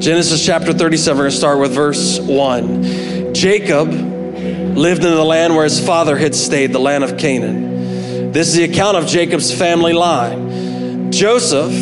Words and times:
Genesis 0.00 0.44
chapter 0.44 0.72
37, 0.72 1.16
we're 1.16 1.24
going 1.24 1.30
to 1.30 1.36
start 1.36 1.58
with 1.58 1.72
verse 1.72 2.20
1. 2.20 3.34
Jacob 3.34 3.88
lived 3.88 5.04
in 5.04 5.10
the 5.10 5.24
land 5.24 5.54
where 5.54 5.64
his 5.64 5.84
father 5.84 6.16
had 6.16 6.34
stayed, 6.34 6.72
the 6.72 6.78
land 6.78 7.02
of 7.04 7.18
Canaan. 7.18 8.32
This 8.32 8.48
is 8.48 8.54
the 8.54 8.64
account 8.64 8.96
of 8.96 9.06
Jacob's 9.06 9.52
family 9.52 9.92
line. 9.92 11.10
Joseph, 11.10 11.72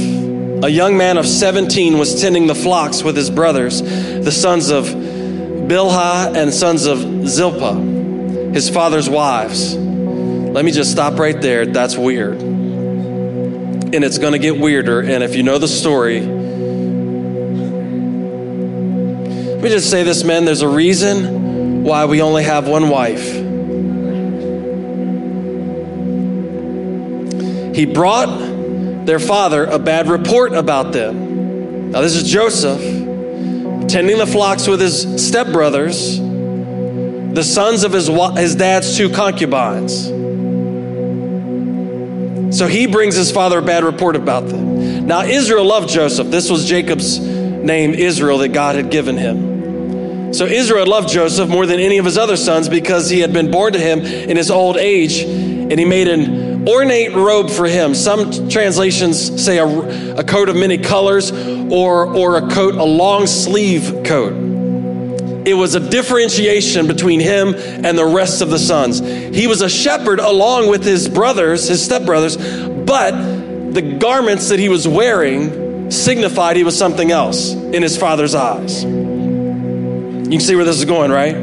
a 0.64 0.70
young 0.70 0.96
man 0.96 1.18
of 1.18 1.26
17, 1.26 1.98
was 1.98 2.20
tending 2.20 2.46
the 2.46 2.54
flocks 2.54 3.02
with 3.02 3.16
his 3.16 3.30
brothers, 3.30 3.82
the 3.82 4.32
sons 4.32 4.70
of 4.70 4.86
Bilhah 4.86 6.34
and 6.34 6.54
sons 6.54 6.86
of 6.86 7.28
Zilpah, 7.28 7.74
his 8.54 8.70
father's 8.70 9.10
wives. 9.10 9.76
Let 9.76 10.64
me 10.64 10.70
just 10.70 10.90
stop 10.90 11.18
right 11.18 11.38
there. 11.40 11.66
That's 11.66 11.96
weird. 11.96 12.40
And 12.40 13.94
it's 14.04 14.18
going 14.18 14.32
to 14.32 14.38
get 14.38 14.58
weirder. 14.58 15.00
And 15.00 15.22
if 15.22 15.34
you 15.36 15.42
know 15.42 15.58
the 15.58 15.68
story, 15.68 16.35
let 19.56 19.62
me 19.62 19.70
just 19.70 19.90
say 19.90 20.02
this, 20.02 20.22
men. 20.22 20.44
There's 20.44 20.60
a 20.60 20.68
reason 20.68 21.82
why 21.82 22.04
we 22.04 22.20
only 22.20 22.44
have 22.44 22.68
one 22.68 22.90
wife. 22.90 23.24
He 27.74 27.86
brought 27.86 29.06
their 29.06 29.18
father 29.18 29.64
a 29.64 29.78
bad 29.78 30.08
report 30.08 30.52
about 30.52 30.92
them. 30.92 31.90
Now, 31.90 32.02
this 32.02 32.14
is 32.14 32.30
Joseph 32.30 32.82
tending 33.88 34.18
the 34.18 34.26
flocks 34.26 34.68
with 34.68 34.78
his 34.78 35.06
stepbrothers, 35.06 36.18
the 37.34 37.42
sons 37.42 37.82
of 37.82 37.92
his, 37.92 38.08
his 38.36 38.56
dad's 38.56 38.94
two 38.94 39.08
concubines. 39.08 40.04
So 42.54 42.66
he 42.66 42.86
brings 42.86 43.14
his 43.16 43.32
father 43.32 43.60
a 43.60 43.62
bad 43.62 43.84
report 43.84 44.16
about 44.16 44.48
them. 44.48 45.06
Now, 45.06 45.22
Israel 45.22 45.64
loved 45.64 45.88
Joseph. 45.88 46.30
This 46.30 46.50
was 46.50 46.68
Jacob's 46.68 47.35
name 47.66 47.92
Israel 47.94 48.38
that 48.38 48.48
God 48.48 48.76
had 48.76 48.90
given 48.90 49.16
him. 49.16 50.32
So 50.32 50.44
Israel 50.44 50.86
loved 50.86 51.08
Joseph 51.08 51.48
more 51.48 51.66
than 51.66 51.80
any 51.80 51.98
of 51.98 52.04
his 52.04 52.18
other 52.18 52.36
sons 52.36 52.68
because 52.68 53.08
he 53.08 53.20
had 53.20 53.32
been 53.32 53.50
born 53.50 53.72
to 53.72 53.78
him 53.78 54.00
in 54.00 54.36
his 54.36 54.50
old 54.50 54.76
age, 54.76 55.22
and 55.22 55.78
he 55.78 55.84
made 55.84 56.08
an 56.08 56.68
ornate 56.68 57.14
robe 57.14 57.48
for 57.48 57.66
him. 57.66 57.94
Some 57.94 58.48
translations 58.48 59.42
say 59.42 59.58
a, 59.58 60.16
a 60.16 60.24
coat 60.24 60.48
of 60.48 60.56
many 60.56 60.78
colors 60.78 61.30
or, 61.30 62.06
or 62.06 62.36
a 62.36 62.48
coat, 62.50 62.74
a 62.74 62.84
long 62.84 63.26
sleeve 63.26 64.02
coat. 64.04 64.32
It 65.46 65.54
was 65.54 65.76
a 65.76 65.80
differentiation 65.90 66.88
between 66.88 67.20
him 67.20 67.54
and 67.54 67.96
the 67.96 68.04
rest 68.04 68.42
of 68.42 68.50
the 68.50 68.58
sons. 68.58 68.98
He 68.98 69.46
was 69.46 69.62
a 69.62 69.68
shepherd 69.68 70.18
along 70.18 70.68
with 70.68 70.84
his 70.84 71.08
brothers, 71.08 71.68
his 71.68 71.88
stepbrothers, 71.88 72.36
but 72.84 73.12
the 73.72 73.96
garments 73.98 74.48
that 74.48 74.58
he 74.58 74.68
was 74.68 74.88
wearing 74.88 75.65
signified 75.88 76.56
he 76.56 76.64
was 76.64 76.76
something 76.76 77.10
else 77.10 77.52
in 77.52 77.82
his 77.82 77.96
father's 77.96 78.34
eyes. 78.34 78.84
You 78.84 80.30
can 80.30 80.40
see 80.40 80.56
where 80.56 80.64
this 80.64 80.78
is 80.78 80.84
going, 80.84 81.10
right? 81.10 81.36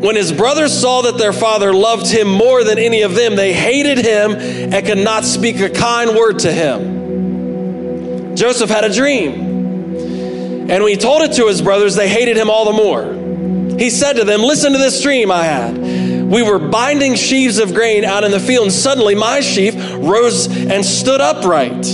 When 0.00 0.16
his 0.16 0.32
brothers 0.32 0.72
saw 0.72 1.02
that 1.02 1.18
their 1.18 1.32
father 1.32 1.74
loved 1.74 2.10
him 2.10 2.28
more 2.28 2.64
than 2.64 2.78
any 2.78 3.02
of 3.02 3.14
them, 3.14 3.36
they 3.36 3.52
hated 3.52 3.98
him 3.98 4.32
and 4.32 4.86
could 4.86 4.98
not 4.98 5.24
speak 5.24 5.60
a 5.60 5.68
kind 5.68 6.16
word 6.16 6.38
to 6.40 6.52
him. 6.52 8.34
Joseph 8.36 8.70
had 8.70 8.84
a 8.84 8.92
dream. 8.92 10.70
And 10.70 10.84
when 10.84 10.88
he 10.88 10.96
told 10.96 11.22
it 11.22 11.34
to 11.34 11.48
his 11.48 11.60
brothers, 11.60 11.96
they 11.96 12.08
hated 12.08 12.36
him 12.36 12.48
all 12.48 12.64
the 12.64 12.72
more. 12.72 13.12
He 13.78 13.90
said 13.90 14.14
to 14.14 14.24
them, 14.24 14.40
Listen 14.42 14.72
to 14.72 14.78
this 14.78 15.02
dream 15.02 15.30
I 15.30 15.44
had. 15.44 15.76
We 15.76 16.42
were 16.42 16.58
binding 16.58 17.16
sheaves 17.16 17.58
of 17.58 17.74
grain 17.74 18.04
out 18.04 18.24
in 18.24 18.30
the 18.30 18.40
field, 18.40 18.64
and 18.64 18.72
suddenly 18.72 19.16
my 19.16 19.40
sheaf 19.40 19.74
rose 19.94 20.46
and 20.46 20.84
stood 20.84 21.20
upright 21.20 21.84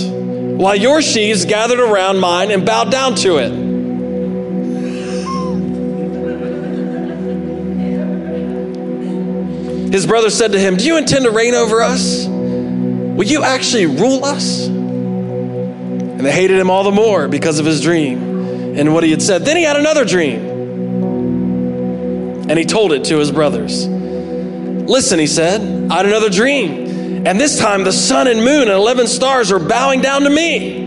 while 0.57 0.75
your 0.75 1.01
sheaves 1.03 1.45
gathered 1.45 1.79
around 1.79 2.19
mine 2.19 2.49
and 2.49 2.65
bowed 2.65 2.91
down 2.91 3.13
to 3.15 3.37
it. 3.37 3.51
His 9.93 10.05
brother 10.05 10.29
said 10.29 10.51
to 10.51 10.59
him, 10.59 10.75
Do 10.75 10.85
you 10.85 10.97
intend 10.97 11.25
to 11.25 11.31
reign 11.31 11.53
over 11.53 11.81
us? 11.81 12.25
Will 12.27 13.25
you 13.25 13.43
actually 13.43 13.85
rule 13.85 14.25
us? 14.25 14.67
And 14.67 16.19
they 16.19 16.31
hated 16.31 16.57
him 16.57 16.69
all 16.69 16.83
the 16.83 16.91
more 16.91 17.27
because 17.27 17.59
of 17.59 17.65
his 17.65 17.81
dream 17.81 18.77
and 18.77 18.93
what 18.93 19.03
he 19.03 19.11
had 19.11 19.21
said. 19.21 19.45
Then 19.45 19.57
he 19.57 19.63
had 19.63 19.75
another 19.77 20.05
dream. 20.05 20.39
And 22.49 22.57
he 22.57 22.65
told 22.65 22.93
it 22.93 23.05
to 23.05 23.17
his 23.17 23.31
brothers. 23.31 23.87
Listen, 23.87 25.19
he 25.19 25.27
said, 25.27 25.61
I 25.91 25.97
had 25.97 26.05
another 26.05 26.29
dream. 26.29 26.86
And 27.07 27.39
this 27.39 27.59
time 27.59 27.83
the 27.83 27.91
sun 27.91 28.27
and 28.27 28.43
moon 28.43 28.63
and 28.63 28.71
11 28.71 29.07
stars 29.07 29.51
are 29.51 29.59
bowing 29.59 30.01
down 30.01 30.21
to 30.21 30.29
me. 30.29 30.85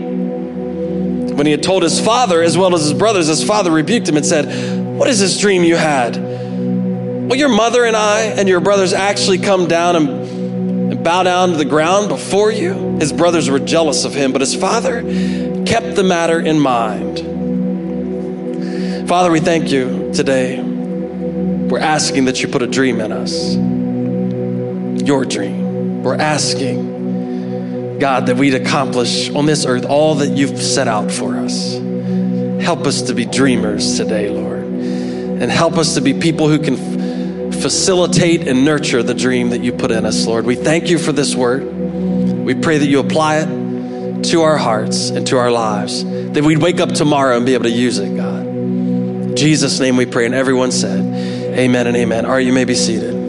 When 1.33 1.45
he 1.45 1.51
had 1.51 1.63
told 1.63 1.83
his 1.83 1.99
father 1.99 2.41
as 2.41 2.57
well 2.57 2.73
as 2.75 2.83
his 2.83 2.93
brothers, 2.93 3.27
his 3.27 3.43
father 3.43 3.71
rebuked 3.71 4.07
him 4.07 4.17
and 4.17 4.25
said, 4.25 4.97
What 4.97 5.07
is 5.09 5.19
this 5.19 5.39
dream 5.39 5.63
you 5.63 5.75
had? 5.75 6.15
Will 6.17 7.37
your 7.37 7.49
mother 7.49 7.85
and 7.85 7.95
I 7.95 8.21
and 8.21 8.49
your 8.49 8.59
brothers 8.59 8.93
actually 8.93 9.37
come 9.39 9.67
down 9.67 9.95
and, 9.95 10.09
and 10.93 11.03
bow 11.03 11.23
down 11.23 11.51
to 11.51 11.57
the 11.57 11.65
ground 11.65 12.09
before 12.09 12.51
you? 12.51 12.97
His 12.99 13.13
brothers 13.13 13.49
were 13.49 13.59
jealous 13.59 14.05
of 14.05 14.13
him, 14.13 14.31
but 14.31 14.41
his 14.41 14.53
father 14.53 15.01
kept 15.65 15.95
the 15.95 16.03
matter 16.03 16.39
in 16.39 16.59
mind. 16.59 17.19
Father, 19.07 19.31
we 19.31 19.39
thank 19.39 19.71
you 19.71 20.11
today. 20.13 20.61
We're 20.61 21.79
asking 21.79 22.25
that 22.25 22.41
you 22.41 22.49
put 22.49 22.61
a 22.61 22.67
dream 22.67 22.99
in 22.99 23.11
us, 23.11 23.55
your 25.05 25.25
dream. 25.25 25.60
We're 26.03 26.15
asking, 26.15 27.99
God, 27.99 28.25
that 28.25 28.37
we'd 28.37 28.55
accomplish 28.55 29.29
on 29.29 29.45
this 29.45 29.65
earth 29.65 29.85
all 29.85 30.15
that 30.15 30.29
you've 30.29 30.59
set 30.59 30.87
out 30.87 31.11
for 31.11 31.35
us. 31.35 31.73
Help 32.63 32.87
us 32.87 33.03
to 33.03 33.13
be 33.13 33.25
dreamers 33.25 33.97
today, 33.97 34.29
Lord. 34.29 34.63
And 34.63 35.51
help 35.51 35.77
us 35.77 35.93
to 35.95 36.01
be 36.01 36.13
people 36.13 36.47
who 36.49 36.59
can 36.59 37.51
facilitate 37.51 38.47
and 38.47 38.65
nurture 38.65 39.03
the 39.03 39.13
dream 39.13 39.51
that 39.51 39.61
you 39.61 39.71
put 39.73 39.91
in 39.91 40.05
us, 40.05 40.25
Lord. 40.25 40.45
We 40.45 40.55
thank 40.55 40.89
you 40.89 40.97
for 40.97 41.11
this 41.11 41.35
word. 41.35 41.63
We 41.63 42.55
pray 42.55 42.79
that 42.79 42.87
you 42.87 42.99
apply 42.99 43.37
it 43.37 44.23
to 44.25 44.41
our 44.41 44.57
hearts 44.57 45.09
and 45.11 45.25
to 45.27 45.37
our 45.37 45.51
lives, 45.51 46.03
that 46.03 46.43
we'd 46.43 46.57
wake 46.57 46.79
up 46.79 46.91
tomorrow 46.91 47.37
and 47.37 47.45
be 47.45 47.53
able 47.53 47.65
to 47.65 47.71
use 47.71 47.99
it, 47.99 48.15
God. 48.15 48.45
In 48.47 49.35
Jesus' 49.35 49.79
name 49.79 49.97
we 49.97 50.05
pray. 50.05 50.25
And 50.25 50.33
everyone 50.33 50.71
said, 50.71 50.99
Amen 51.57 51.85
and 51.87 51.95
amen. 51.95 52.25
All 52.25 52.31
right, 52.31 52.45
you 52.45 52.53
may 52.53 52.65
be 52.65 52.75
seated. 52.75 53.20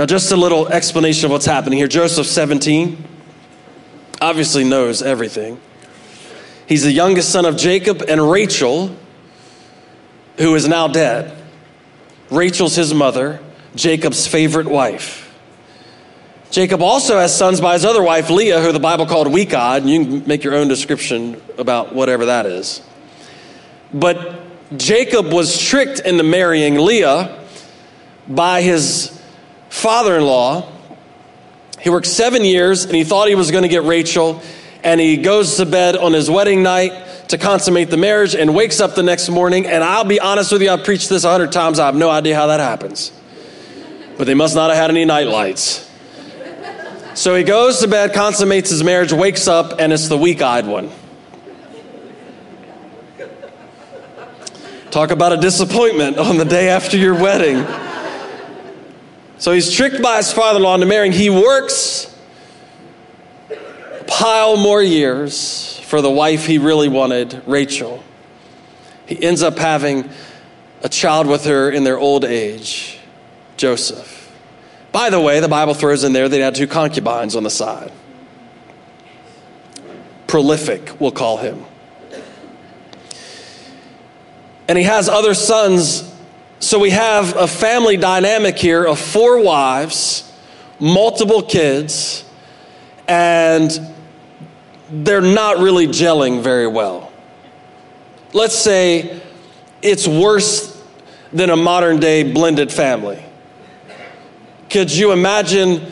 Now, 0.00 0.06
just 0.06 0.32
a 0.32 0.36
little 0.36 0.66
explanation 0.66 1.26
of 1.26 1.32
what's 1.32 1.44
happening 1.44 1.78
here. 1.78 1.86
Joseph, 1.86 2.26
17, 2.26 3.04
obviously 4.22 4.64
knows 4.64 5.02
everything. 5.02 5.60
He's 6.66 6.84
the 6.84 6.90
youngest 6.90 7.28
son 7.28 7.44
of 7.44 7.58
Jacob 7.58 8.00
and 8.08 8.30
Rachel, 8.30 8.96
who 10.38 10.54
is 10.54 10.66
now 10.66 10.88
dead. 10.88 11.36
Rachel's 12.30 12.74
his 12.76 12.94
mother, 12.94 13.40
Jacob's 13.74 14.26
favorite 14.26 14.68
wife. 14.68 15.38
Jacob 16.50 16.80
also 16.80 17.18
has 17.18 17.36
sons 17.36 17.60
by 17.60 17.74
his 17.74 17.84
other 17.84 18.02
wife, 18.02 18.30
Leah, 18.30 18.62
who 18.62 18.72
the 18.72 18.80
Bible 18.80 19.04
called 19.04 19.30
weak 19.30 19.52
eyed. 19.52 19.84
You 19.84 20.02
can 20.02 20.26
make 20.26 20.44
your 20.44 20.54
own 20.54 20.68
description 20.68 21.42
about 21.58 21.94
whatever 21.94 22.24
that 22.24 22.46
is. 22.46 22.80
But 23.92 24.40
Jacob 24.78 25.30
was 25.30 25.60
tricked 25.60 26.00
into 26.00 26.24
marrying 26.24 26.76
Leah 26.76 27.38
by 28.26 28.62
his 28.62 29.19
father 29.80 30.16
in 30.16 30.24
law. 30.24 30.70
He 31.80 31.90
worked 31.90 32.06
seven 32.06 32.44
years 32.44 32.84
and 32.84 32.94
he 32.94 33.04
thought 33.04 33.28
he 33.28 33.34
was 33.34 33.50
going 33.50 33.62
to 33.62 33.68
get 33.68 33.84
Rachel. 33.84 34.42
And 34.84 35.00
he 35.00 35.16
goes 35.16 35.56
to 35.56 35.66
bed 35.66 35.96
on 35.96 36.12
his 36.12 36.30
wedding 36.30 36.62
night 36.62 36.92
to 37.28 37.38
consummate 37.38 37.90
the 37.90 37.96
marriage 37.96 38.34
and 38.34 38.54
wakes 38.54 38.80
up 38.80 38.94
the 38.94 39.02
next 39.02 39.28
morning. 39.28 39.66
And 39.66 39.82
I'll 39.82 40.04
be 40.04 40.20
honest 40.20 40.52
with 40.52 40.62
you, 40.62 40.70
I've 40.70 40.84
preached 40.84 41.08
this 41.08 41.24
a 41.24 41.30
hundred 41.30 41.52
times. 41.52 41.78
I 41.78 41.86
have 41.86 41.94
no 41.94 42.10
idea 42.10 42.34
how 42.34 42.48
that 42.48 42.60
happens. 42.60 43.12
But 44.16 44.26
they 44.26 44.34
must 44.34 44.54
not 44.54 44.70
have 44.70 44.76
had 44.78 44.90
any 44.90 45.04
night 45.04 45.26
lights. 45.26 45.88
So 47.14 47.34
he 47.34 47.42
goes 47.42 47.80
to 47.80 47.88
bed, 47.88 48.14
consummates 48.14 48.70
his 48.70 48.84
marriage, 48.84 49.12
wakes 49.12 49.48
up, 49.48 49.80
and 49.80 49.92
it's 49.92 50.08
the 50.08 50.16
weak 50.16 50.42
eyed 50.42 50.66
one. 50.66 50.90
Talk 54.90 55.10
about 55.10 55.32
a 55.32 55.36
disappointment 55.36 56.18
on 56.18 56.36
the 56.36 56.44
day 56.44 56.68
after 56.68 56.96
your 56.96 57.14
wedding. 57.14 57.64
So 59.40 59.52
he's 59.52 59.72
tricked 59.72 60.02
by 60.02 60.18
his 60.18 60.30
father 60.30 60.58
in 60.58 60.62
law 60.64 60.74
into 60.74 60.86
marrying. 60.86 61.12
He 61.12 61.30
works 61.30 62.14
a 63.50 64.04
pile 64.06 64.58
more 64.58 64.82
years 64.82 65.78
for 65.80 66.02
the 66.02 66.10
wife 66.10 66.44
he 66.44 66.58
really 66.58 66.90
wanted, 66.90 67.42
Rachel. 67.46 68.04
He 69.06 69.20
ends 69.22 69.42
up 69.42 69.58
having 69.58 70.10
a 70.82 70.90
child 70.90 71.26
with 71.26 71.46
her 71.46 71.70
in 71.70 71.84
their 71.84 71.98
old 71.98 72.26
age, 72.26 72.98
Joseph. 73.56 74.30
By 74.92 75.08
the 75.08 75.18
way, 75.18 75.40
the 75.40 75.48
Bible 75.48 75.72
throws 75.72 76.04
in 76.04 76.12
there 76.12 76.28
they 76.28 76.40
had 76.40 76.54
two 76.54 76.66
concubines 76.66 77.34
on 77.34 77.42
the 77.42 77.50
side. 77.50 77.92
Prolific, 80.26 81.00
we'll 81.00 81.12
call 81.12 81.38
him. 81.38 81.64
And 84.68 84.76
he 84.76 84.84
has 84.84 85.08
other 85.08 85.32
sons 85.32 86.09
so 86.60 86.78
we 86.78 86.90
have 86.90 87.34
a 87.36 87.46
family 87.46 87.96
dynamic 87.96 88.58
here 88.58 88.84
of 88.84 88.98
four 88.98 89.42
wives, 89.42 90.30
multiple 90.78 91.40
kids, 91.40 92.22
and 93.08 93.70
they're 94.90 95.22
not 95.22 95.56
really 95.56 95.86
gelling 95.86 96.42
very 96.42 96.66
well. 96.66 97.10
Let's 98.34 98.58
say 98.58 99.22
it's 99.80 100.06
worse 100.06 100.78
than 101.32 101.48
a 101.48 101.56
modern 101.56 101.98
day 101.98 102.30
blended 102.30 102.70
family. 102.70 103.24
Could 104.68 104.94
you 104.94 105.12
imagine 105.12 105.90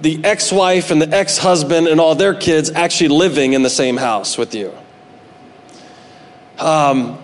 the 0.00 0.24
ex 0.24 0.52
wife 0.52 0.92
and 0.92 1.02
the 1.02 1.12
ex 1.12 1.38
husband 1.38 1.88
and 1.88 2.00
all 2.00 2.14
their 2.14 2.34
kids 2.34 2.70
actually 2.70 3.08
living 3.08 3.52
in 3.52 3.64
the 3.64 3.70
same 3.70 3.96
house 3.96 4.38
with 4.38 4.54
you? 4.54 4.72
Um, 6.60 7.18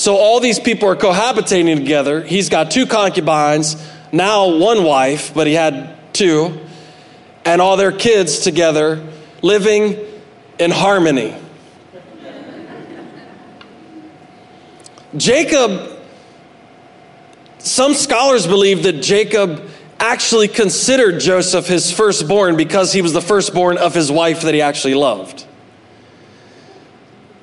so 0.00 0.16
all 0.16 0.40
these 0.40 0.58
people 0.58 0.88
are 0.88 0.96
cohabitating 0.96 1.76
together. 1.76 2.22
He's 2.22 2.48
got 2.48 2.70
two 2.70 2.86
concubines, 2.86 3.76
now 4.12 4.56
one 4.56 4.82
wife, 4.82 5.34
but 5.34 5.46
he 5.46 5.52
had 5.52 5.94
two, 6.14 6.58
and 7.44 7.60
all 7.60 7.76
their 7.76 7.92
kids 7.92 8.38
together 8.38 9.06
living 9.42 9.98
in 10.58 10.70
harmony. 10.70 11.36
Jacob, 15.18 16.02
some 17.58 17.92
scholars 17.92 18.46
believe 18.46 18.84
that 18.84 19.02
Jacob 19.02 19.68
actually 19.98 20.48
considered 20.48 21.20
Joseph 21.20 21.66
his 21.66 21.92
firstborn 21.92 22.56
because 22.56 22.94
he 22.94 23.02
was 23.02 23.12
the 23.12 23.20
firstborn 23.20 23.76
of 23.76 23.92
his 23.92 24.10
wife 24.10 24.40
that 24.40 24.54
he 24.54 24.62
actually 24.62 24.94
loved. 24.94 25.44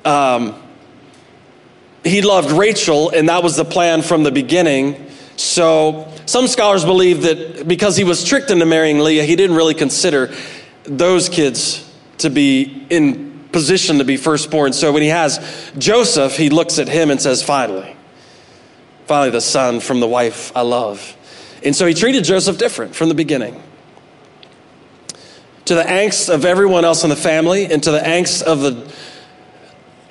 Um, 0.04 0.60
he 2.08 2.22
loved 2.22 2.50
Rachel, 2.50 3.10
and 3.10 3.28
that 3.28 3.42
was 3.42 3.56
the 3.56 3.64
plan 3.64 4.02
from 4.02 4.22
the 4.22 4.30
beginning. 4.30 5.06
So, 5.36 6.12
some 6.26 6.46
scholars 6.46 6.84
believe 6.84 7.22
that 7.22 7.68
because 7.68 7.96
he 7.96 8.04
was 8.04 8.24
tricked 8.24 8.50
into 8.50 8.66
marrying 8.66 8.98
Leah, 8.98 9.24
he 9.24 9.36
didn't 9.36 9.56
really 9.56 9.74
consider 9.74 10.34
those 10.84 11.28
kids 11.28 11.88
to 12.18 12.30
be 12.30 12.86
in 12.90 13.48
position 13.52 13.98
to 13.98 14.04
be 14.04 14.16
firstborn. 14.16 14.72
So, 14.72 14.92
when 14.92 15.02
he 15.02 15.08
has 15.08 15.72
Joseph, 15.78 16.36
he 16.36 16.50
looks 16.50 16.78
at 16.78 16.88
him 16.88 17.10
and 17.10 17.20
says, 17.20 17.42
Finally, 17.42 17.94
finally, 19.06 19.30
the 19.30 19.40
son 19.40 19.80
from 19.80 20.00
the 20.00 20.08
wife 20.08 20.50
I 20.56 20.62
love. 20.62 21.16
And 21.62 21.74
so 21.74 21.86
he 21.86 21.94
treated 21.94 22.24
Joseph 22.24 22.58
different 22.58 22.94
from 22.94 23.08
the 23.08 23.14
beginning. 23.14 23.60
To 25.66 25.74
the 25.74 25.82
angst 25.82 26.32
of 26.32 26.44
everyone 26.44 26.84
else 26.84 27.04
in 27.04 27.10
the 27.10 27.16
family, 27.16 27.66
and 27.66 27.82
to 27.82 27.90
the 27.90 27.98
angst 27.98 28.42
of 28.42 28.60
the 28.60 28.92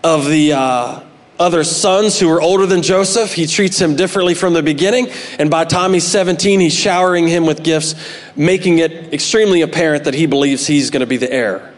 of 0.03 0.25
the 0.25 0.53
uh, 0.53 0.99
other 1.39 1.63
sons 1.63 2.19
who 2.19 2.30
are 2.30 2.42
older 2.42 2.66
than 2.66 2.81
Joseph. 2.81 3.34
He 3.34 3.48
treats 3.48 3.80
him 3.80 3.95
differently 3.95 4.34
from 4.34 4.54
the 4.54 4.63
beginning. 4.63 5.10
And 5.39 5.50
by 5.50 5.66
time 5.66 5.94
he's 5.94 6.06
17, 6.06 6.60
he's 6.60 6.74
showering 6.74 7.28
him 7.28 7.45
with 7.45 7.63
gifts, 7.63 7.95
making 8.36 8.80
it 8.80 9.13
extremely 9.13 9.62
apparent 9.62 10.06
that 10.06 10.13
he 10.13 10.25
believes 10.25 10.66
he's 10.66 10.89
going 10.89 11.01
to 11.01 11.07
be 11.07 11.18
the 11.18 11.31
heir. 11.31 11.74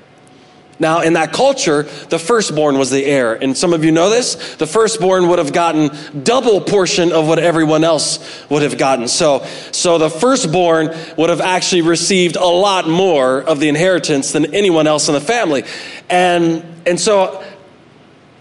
Now, 0.81 1.01
in 1.01 1.13
that 1.13 1.33
culture, 1.33 1.83
the 1.83 2.17
firstborn 2.17 2.77
was 2.77 2.89
the 2.89 3.03
heir. 3.03 3.33
And 3.33 3.57
some 3.57 3.73
of 3.73 3.83
you 3.83 3.91
know 3.91 4.09
this. 4.09 4.55
The 4.55 4.65
firstborn 4.65 5.27
would 5.27 5.37
have 5.37 5.51
gotten 5.51 5.91
double 6.23 6.61
portion 6.61 7.11
of 7.11 7.27
what 7.27 7.37
everyone 7.37 7.83
else 7.83 8.19
would 8.49 8.61
have 8.61 8.77
gotten. 8.77 9.09
So, 9.09 9.45
so 9.73 9.97
the 9.97 10.09
firstborn 10.09 10.95
would 11.17 11.29
have 11.29 11.41
actually 11.41 11.81
received 11.81 12.37
a 12.37 12.45
lot 12.45 12.87
more 12.87 13.41
of 13.41 13.59
the 13.59 13.67
inheritance 13.67 14.31
than 14.31 14.55
anyone 14.55 14.87
else 14.87 15.09
in 15.09 15.13
the 15.13 15.21
family. 15.21 15.65
And, 16.09 16.63
and 16.85 16.97
so 16.97 17.43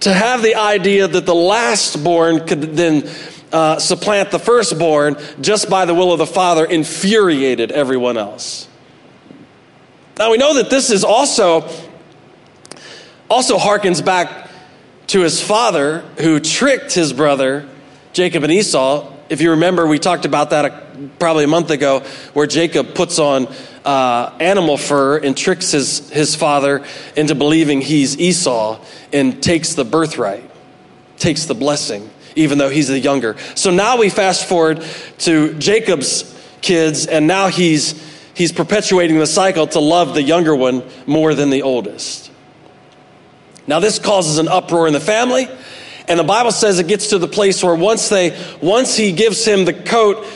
to 0.01 0.13
have 0.13 0.43
the 0.43 0.55
idea 0.55 1.09
that 1.09 1.27
the 1.27 1.35
lastborn 1.35 2.47
could 2.47 2.77
then 2.77 3.09
uh, 3.53 3.79
supplant 3.79 4.31
the 4.31 4.39
firstborn 4.39 5.17
just 5.41 5.71
by 5.71 5.85
the 5.85 5.95
will 5.95 6.13
of 6.13 6.19
the 6.19 6.27
Father 6.27 6.65
infuriated 6.65 7.73
everyone 7.73 8.17
else. 8.17 8.69
Now 10.19 10.31
we 10.31 10.37
know 10.37 10.55
that 10.55 10.71
this 10.71 10.91
is 10.91 11.05
also 11.05 11.69
also 13.31 13.59
harkens 13.59 14.05
back 14.05 14.51
to 15.09 15.21
his 15.21 15.43
father 15.43 16.01
who 16.19 16.41
tricked 16.41 16.93
his 16.93 17.13
brother 17.13 17.69
Jacob 18.13 18.43
and 18.43 18.53
Esau. 18.53 19.13
If 19.29 19.41
you 19.41 19.51
remember, 19.51 19.87
we 19.87 19.99
talked 19.99 20.25
about 20.25 20.51
that 20.51 20.65
a, 20.65 21.09
probably 21.19 21.45
a 21.45 21.49
month 21.49 21.71
ago, 21.71 22.01
where 22.33 22.47
Jacob 22.47 22.95
puts 22.95 23.19
on 23.19 23.47
uh, 23.89 24.37
animal 24.39 24.77
fur 24.77 25.17
and 25.17 25.35
tricks 25.35 25.71
his, 25.71 26.11
his 26.11 26.35
father 26.35 26.85
into 27.17 27.35
believing 27.35 27.81
he's 27.81 28.19
Esau 28.19 28.79
and 29.15 29.43
takes 29.43 29.73
the 29.73 29.85
birthright, 29.85 30.45
takes 31.17 31.47
the 31.47 31.55
blessing, 31.55 32.11
even 32.37 32.59
though 32.59 32.69
he's 32.69 32.89
the 32.89 32.99
younger. 32.99 33.39
So 33.55 33.71
now 33.71 33.97
we 33.97 34.11
fast 34.11 34.47
forward 34.47 34.85
to 35.21 35.55
Jacob's 35.55 36.39
kids, 36.61 37.07
and 37.07 37.27
now 37.27 37.47
he's, 37.47 37.95
he's 38.35 38.53
perpetuating 38.53 39.19
the 39.19 39.27
cycle 39.27 39.67
to 39.69 39.81
love 39.81 40.13
the 40.13 40.23
younger 40.23 40.55
one 40.55 40.83
more 41.07 41.33
than 41.33 41.49
the 41.49 41.63
oldest. 41.63 42.31
Now, 43.67 43.81
this 43.81 43.99
causes 43.99 44.37
an 44.37 44.49
uproar 44.49 44.87
in 44.87 44.93
the 44.93 45.01
family. 45.01 45.49
And 46.09 46.19
the 46.19 46.25
Bible 46.25 46.53
says 46.53 46.79
it 46.79 46.89
gets 46.89 47.09
to 47.09 47.19
the 47.19 47.29
place 47.29 47.63
where 47.63 47.75
once 47.75 48.09
they, 48.09 48.39
once 48.63 48.97
he 48.97 49.13
gives 49.13 49.45
him 49.47 49.67
the 49.67 49.75
coat 49.75 50.27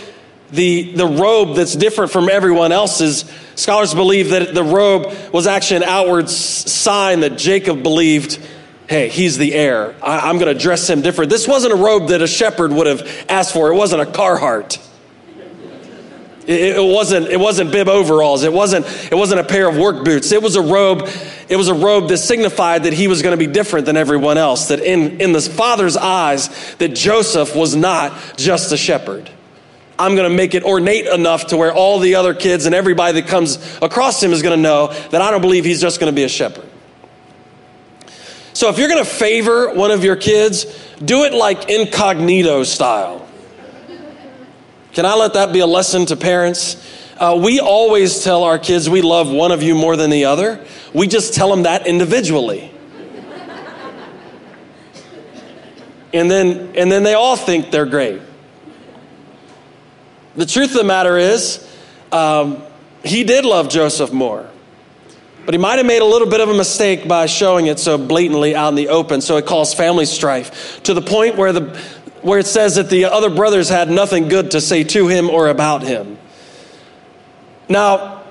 the, 0.53 0.93
the 0.93 1.07
robe 1.07 1.57
that's 1.57 1.75
different 1.75 2.13
from 2.13 2.29
everyone 2.29 2.73
else's. 2.73 3.25
Scholars 3.63 3.95
believe 3.95 4.31
that 4.31 4.55
the 4.55 4.65
robe 4.65 5.15
was 5.33 5.47
actually 5.47 5.77
an 5.77 5.83
outward 5.85 6.29
sign 6.29 7.21
that 7.21 7.39
Jacob 7.39 7.85
believed, 7.85 8.41
hey, 8.89 9.09
he's 9.09 9.39
the 9.39 9.55
heir. 9.55 9.95
I, 10.03 10.29
am 10.31 10.39
going 10.39 10.53
to 10.53 10.61
dress 10.61 10.91
him 10.91 11.01
different. 11.01 11.31
This 11.31 11.47
wasn't 11.47 11.73
a 11.73 11.77
robe 11.77 12.09
that 12.09 12.23
a 12.23 12.27
shepherd 12.27 12.73
would 12.73 12.89
have 12.89 13.09
asked 13.29 13.53
for, 13.53 13.71
it 13.71 13.77
wasn't 13.77 14.03
a 14.03 14.07
Carhartt. 14.07 14.85
It, 16.45 16.77
it 16.77 16.85
wasn't, 16.85 17.29
it 17.29 17.39
wasn't 17.39 17.71
bib 17.71 17.87
overalls. 17.87 18.43
It 18.43 18.53
wasn't, 18.53 18.85
it 19.13 19.15
wasn't 19.15 19.43
a 19.43 19.45
pair 19.45 19.69
of 19.69 19.77
work 19.77 20.05
boots. 20.05 20.33
It 20.33 20.43
was 20.43 20.57
a 20.57 20.61
robe. 20.61 21.09
It 21.49 21.55
was 21.55 21.69
a 21.69 21.75
robe 21.75 22.09
that 22.09 22.19
signified 22.19 22.83
that 22.83 22.93
he 22.93 23.07
was 23.07 23.23
going 23.23 23.39
to 23.39 23.47
be 23.47 23.53
different 23.53 23.87
than 23.87 23.97
everyone 23.97 24.39
else. 24.39 24.67
That 24.69 24.81
in, 24.81 25.21
in 25.21 25.31
the 25.31 25.41
father's 25.41 25.97
eyes, 25.97 26.75
that 26.79 26.97
Joseph 26.97 27.55
was 27.55 27.77
not 27.77 28.35
just 28.37 28.73
a 28.73 28.77
shepherd. 28.77 29.31
I'm 29.99 30.17
going 30.17 30.29
to 30.29 30.35
make 30.35 30.55
it 30.55 30.65
ornate 30.65 31.07
enough 31.07 31.49
to 31.49 31.57
where 31.57 31.73
all 31.73 31.99
the 31.99 32.15
other 32.15 32.35
kids 32.35 32.67
and 32.67 32.75
everybody 32.75 33.21
that 33.21 33.29
comes 33.29 33.59
across 33.83 34.23
him 34.23 34.33
is 34.33 34.43
going 34.43 34.57
to 34.57 34.63
know 34.63 34.89
that 35.11 35.21
I 35.21 35.31
don't 35.31 35.43
believe 35.43 35.65
he's 35.65 35.81
just 35.81 36.01
going 36.01 36.11
to 36.11 36.15
be 36.15 36.25
a 36.25 36.29
shepherd. 36.29 36.69
So 38.55 38.69
if 38.69 38.79
you're 38.79 38.89
going 38.89 39.03
to 39.03 39.11
favor 39.11 39.73
one 39.75 39.91
of 39.91 40.05
your 40.05 40.17
kids, 40.17 40.67
do 41.03 41.25
it 41.25 41.33
like 41.33 41.71
incognito 41.71 42.65
style. 42.65 43.27
Can 44.93 45.07
I 45.07 45.15
let 45.15 45.35
that 45.35 45.53
be 45.53 45.61
a 45.61 45.67
lesson 45.67 46.05
to 46.07 46.17
parents? 46.17 46.77
Uh, 47.17 47.41
we 47.43 47.61
always 47.61 48.23
tell 48.23 48.45
our 48.45 48.59
kids 48.59 48.91
we 48.91 49.01
love 49.01 49.31
one 49.31 49.53
of 49.53 49.63
you 49.63 49.75
more 49.75 49.97
than 49.97 50.11
the 50.11 50.27
other. 50.27 50.65
We 50.93 51.07
just 51.07 51.35
tell 51.35 51.49
them 51.49 51.63
that 51.63 51.87
individually. 51.87 52.71
and 56.13 56.31
then, 56.31 56.73
and 56.77 56.93
then 56.93 57.05
they 57.05 57.15
all 57.15 57.37
think 57.37 57.71
they're 57.71 57.87
great. 57.87 58.21
The 60.35 60.47
truth 60.47 60.71
of 60.71 60.79
the 60.79 60.85
matter 60.85 61.19
is, 61.19 61.69
um, 62.11 62.63
he 63.05 63.25
did 63.25 63.45
love 63.45 63.69
Joseph 63.69 64.13
more. 64.13 64.49
But 65.45 65.55
he 65.55 65.59
might 65.59 65.77
have 65.77 65.87
made 65.87 66.03
a 66.03 66.07
little 66.07 66.29
bit 66.29 66.41
of 66.41 66.49
a 66.49 66.55
mistake 66.55 67.09
by 67.09 67.27
showing 67.27 67.67
it 67.67 67.79
so 67.79 67.99
blatantly 67.99 68.55
out 68.55 68.69
in 68.69 68.75
the 68.77 68.89
open, 68.89 69.21
so 69.21 69.37
it 69.37 69.47
caused 69.47 69.77
family 69.77 70.07
strife 70.07 70.83
to 70.85 70.95
the 70.95 71.03
point 71.03 71.37
where, 71.37 71.53
the, 71.53 71.77
where 72.23 72.39
it 72.39 72.47
says 72.47 72.77
that 72.77 72.89
the 72.89 73.07
other 73.07 73.29
brothers 73.29 73.69
had 73.69 73.91
nothing 73.91 74.29
good 74.29 74.53
to 74.53 74.61
say 74.61 74.85
to 74.85 75.09
him 75.09 75.29
or 75.29 75.49
about 75.49 75.83
him. 75.83 76.17
Now, 77.69 78.23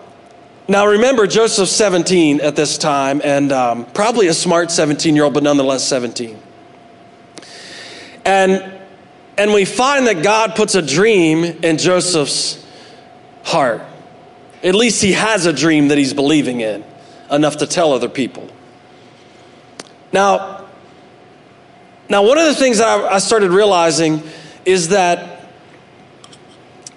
now 0.70 0.88
remember, 0.88 1.27
Joseph's 1.27 1.72
17 1.72 2.39
at 2.39 2.55
this 2.55 2.77
time, 2.77 3.22
and 3.24 3.51
um, 3.51 3.86
probably 3.88 4.27
a 4.27 4.34
smart 4.34 4.72
17 4.72 5.13
year 5.13 5.25
old, 5.25 5.34
but 5.34 5.43
nonetheless 5.43 5.84
17. 5.84 6.39
And 8.24 8.81
and 9.38 9.54
we 9.54 9.66
find 9.66 10.08
that 10.08 10.24
God 10.24 10.56
puts 10.56 10.76
a 10.76 10.82
dream 10.82 11.44
in 11.44 11.78
Joseph's 11.78 12.66
heart. 13.44 13.82
At 14.64 14.76
least 14.76 15.02
he 15.02 15.14
has 15.14 15.46
a 15.46 15.54
dream 15.54 15.88
that 15.88 15.98
he's 15.98 16.14
believing 16.14 16.62
in, 16.62 16.84
enough 17.32 17.58
to 17.58 17.68
tell 17.68 17.94
other 17.94 18.10
people. 18.10 18.48
Now, 20.14 20.68
now 22.10 22.24
one 22.24 22.38
of 22.38 22.46
the 22.46 22.56
things 22.56 22.78
that 22.78 22.88
I, 22.88 23.16
I 23.16 23.20
started 23.20 23.52
realizing 23.52 24.22
is 24.66 24.90
that 24.90 25.40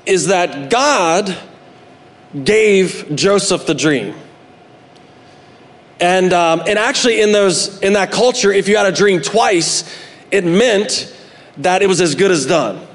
is 0.07 0.27
that 0.27 0.71
God 0.71 1.35
gave 2.43 3.15
Joseph 3.15 3.67
the 3.67 3.75
dream. 3.75 4.15
And, 6.01 6.33
um, 6.33 6.63
and 6.67 6.79
actually, 6.79 7.21
in, 7.21 7.33
those, 7.33 7.79
in 7.81 7.95
that 7.95 8.11
culture, 8.11 8.53
if 8.53 8.69
you 8.69 8.77
had 8.77 8.87
a 8.87 8.93
dream 8.93 9.23
twice, 9.23 9.85
it 10.31 10.45
meant 10.45 11.14
that 11.59 11.83
it 11.83 11.87
was 11.87 12.01
as 12.01 12.15
good 12.15 12.31
as 12.31 12.47
done. 12.47 12.87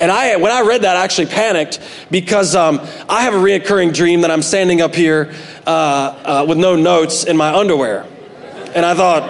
And 0.00 0.10
I, 0.10 0.36
when 0.36 0.50
I 0.50 0.62
read 0.62 0.82
that, 0.82 0.96
I 0.96 1.04
actually 1.04 1.26
panicked 1.26 1.78
because 2.10 2.56
um, 2.56 2.80
I 3.08 3.22
have 3.22 3.34
a 3.34 3.38
reoccurring 3.38 3.94
dream 3.94 4.22
that 4.22 4.30
I'm 4.30 4.42
standing 4.42 4.80
up 4.80 4.94
here 4.94 5.32
uh, 5.66 5.70
uh, 5.70 6.46
with 6.48 6.58
no 6.58 6.74
notes 6.74 7.24
in 7.24 7.36
my 7.36 7.54
underwear. 7.54 8.04
And 8.74 8.84
I 8.84 8.94
thought, 8.94 9.22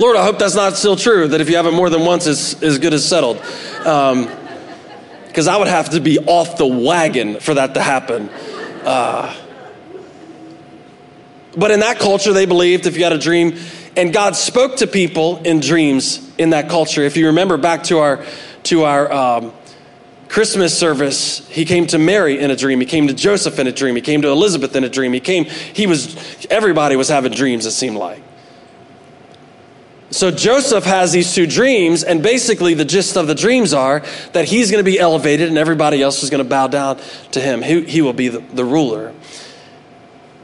Lord, 0.00 0.16
I 0.16 0.24
hope 0.24 0.38
that's 0.38 0.56
not 0.56 0.76
still 0.76 0.96
true, 0.96 1.28
that 1.28 1.40
if 1.40 1.48
you 1.48 1.56
have 1.56 1.66
it 1.66 1.74
more 1.74 1.90
than 1.90 2.04
once, 2.04 2.26
it's 2.26 2.60
as 2.62 2.78
good 2.78 2.92
as 2.92 3.08
settled. 3.08 3.36
Because 3.36 4.16
um, 5.48 5.54
I 5.54 5.56
would 5.56 5.68
have 5.68 5.90
to 5.90 6.00
be 6.00 6.18
off 6.18 6.56
the 6.56 6.66
wagon 6.66 7.38
for 7.38 7.54
that 7.54 7.74
to 7.74 7.82
happen. 7.82 8.28
Uh, 8.84 9.32
But 11.56 11.70
in 11.70 11.80
that 11.80 11.98
culture, 11.98 12.32
they 12.32 12.46
believed 12.46 12.86
if 12.86 12.96
you 12.96 13.04
had 13.04 13.12
a 13.12 13.18
dream, 13.18 13.58
and 13.94 14.10
God 14.10 14.36
spoke 14.36 14.76
to 14.78 14.86
people 14.86 15.42
in 15.44 15.60
dreams 15.60 16.31
in 16.42 16.50
that 16.50 16.68
culture. 16.68 17.02
If 17.02 17.16
you 17.16 17.26
remember 17.26 17.56
back 17.56 17.84
to 17.84 17.98
our 17.98 18.24
to 18.64 18.84
our 18.84 19.12
um, 19.12 19.52
Christmas 20.28 20.76
service, 20.76 21.46
he 21.48 21.64
came 21.64 21.86
to 21.88 21.98
Mary 21.98 22.38
in 22.38 22.50
a 22.50 22.56
dream. 22.56 22.80
He 22.80 22.86
came 22.86 23.08
to 23.08 23.14
Joseph 23.14 23.58
in 23.58 23.66
a 23.66 23.72
dream. 23.72 23.96
He 23.96 24.02
came 24.02 24.22
to 24.22 24.28
Elizabeth 24.28 24.76
in 24.76 24.84
a 24.84 24.88
dream. 24.88 25.12
He 25.12 25.20
came. 25.20 25.44
He 25.44 25.86
was. 25.86 26.46
Everybody 26.50 26.96
was 26.96 27.08
having 27.08 27.32
dreams. 27.32 27.66
It 27.66 27.72
seemed 27.72 27.96
like. 27.96 28.22
So 30.12 30.30
Joseph 30.30 30.84
has 30.84 31.10
these 31.12 31.34
two 31.34 31.46
dreams, 31.46 32.04
and 32.04 32.22
basically 32.22 32.74
the 32.74 32.84
gist 32.84 33.16
of 33.16 33.26
the 33.26 33.34
dreams 33.34 33.72
are 33.72 34.02
that 34.34 34.44
he's 34.44 34.70
going 34.70 34.84
to 34.84 34.90
be 34.90 34.98
elevated 34.98 35.48
and 35.48 35.56
everybody 35.56 36.02
else 36.02 36.22
is 36.22 36.28
going 36.28 36.42
to 36.42 36.48
bow 36.48 36.66
down 36.66 37.00
to 37.30 37.40
him. 37.40 37.62
He, 37.62 37.82
he 37.84 38.02
will 38.02 38.12
be 38.12 38.28
the, 38.28 38.40
the 38.40 38.64
ruler. 38.64 39.14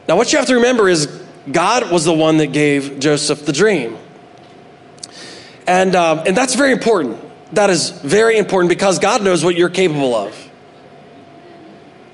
Now, 0.09 0.17
what 0.17 0.33
you 0.33 0.39
have 0.39 0.49
to 0.49 0.55
remember 0.55 0.89
is 0.89 1.07
God 1.53 1.93
was 1.93 2.07
the 2.07 2.15
one 2.15 2.39
that 2.39 2.47
gave 2.47 2.99
Joseph 2.99 3.45
the 3.45 3.53
dream. 3.53 3.99
And, 5.69 5.95
um, 5.95 6.23
and 6.27 6.35
that's 6.35 6.55
very 6.55 6.73
important. 6.73 7.19
That 7.53 7.69
is 7.69 7.91
very 7.91 8.39
important 8.39 8.71
because 8.71 8.99
God 8.99 9.23
knows 9.23 9.45
what 9.45 9.55
you're 9.55 9.69
capable 9.69 10.15
of. 10.15 10.51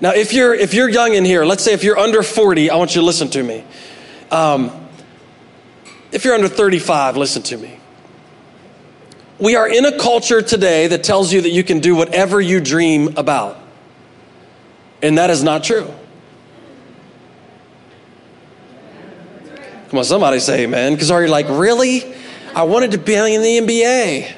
Now, 0.00 0.11
if 0.11 0.32
you're, 0.32 0.52
if 0.52 0.75
you're 0.75 0.88
young 0.88 1.14
in 1.14 1.25
here, 1.25 1.44
let's 1.44 1.62
say 1.62 1.73
if 1.73 1.84
you're 1.84 1.96
under 1.96 2.25
40, 2.25 2.68
I 2.68 2.75
want 2.75 2.96
you 2.96 3.00
to 3.00 3.06
listen 3.06 3.30
to 3.30 3.42
me. 3.42 3.64
Um, 4.32 4.73
if 6.11 6.25
you're 6.25 6.34
under 6.34 6.49
35, 6.49 7.16
listen 7.16 7.42
to 7.44 7.56
me. 7.56 7.78
We 9.38 9.54
are 9.54 9.68
in 9.68 9.84
a 9.84 9.99
culture 9.99 10.42
today 10.42 10.88
that 10.88 11.04
tells 11.04 11.32
you 11.32 11.42
that 11.42 11.50
you 11.50 11.62
can 11.62 11.78
do 11.78 11.94
whatever 11.94 12.40
you 12.40 12.61
dream 12.61 13.16
about. 13.16 13.56
And 15.00 15.18
that 15.18 15.30
is 15.30 15.44
not 15.44 15.62
true. 15.62 15.94
Come 19.90 19.99
on, 20.00 20.04
somebody 20.04 20.40
say 20.40 20.64
amen. 20.64 20.94
Because 20.94 21.12
are 21.12 21.23
you 21.23 21.28
like, 21.28 21.46
really? 21.49 22.14
I 22.54 22.62
wanted 22.62 22.92
to 22.92 22.99
be 22.99 23.14
in 23.14 23.42
the 23.42 23.58
NBA. 23.58 24.32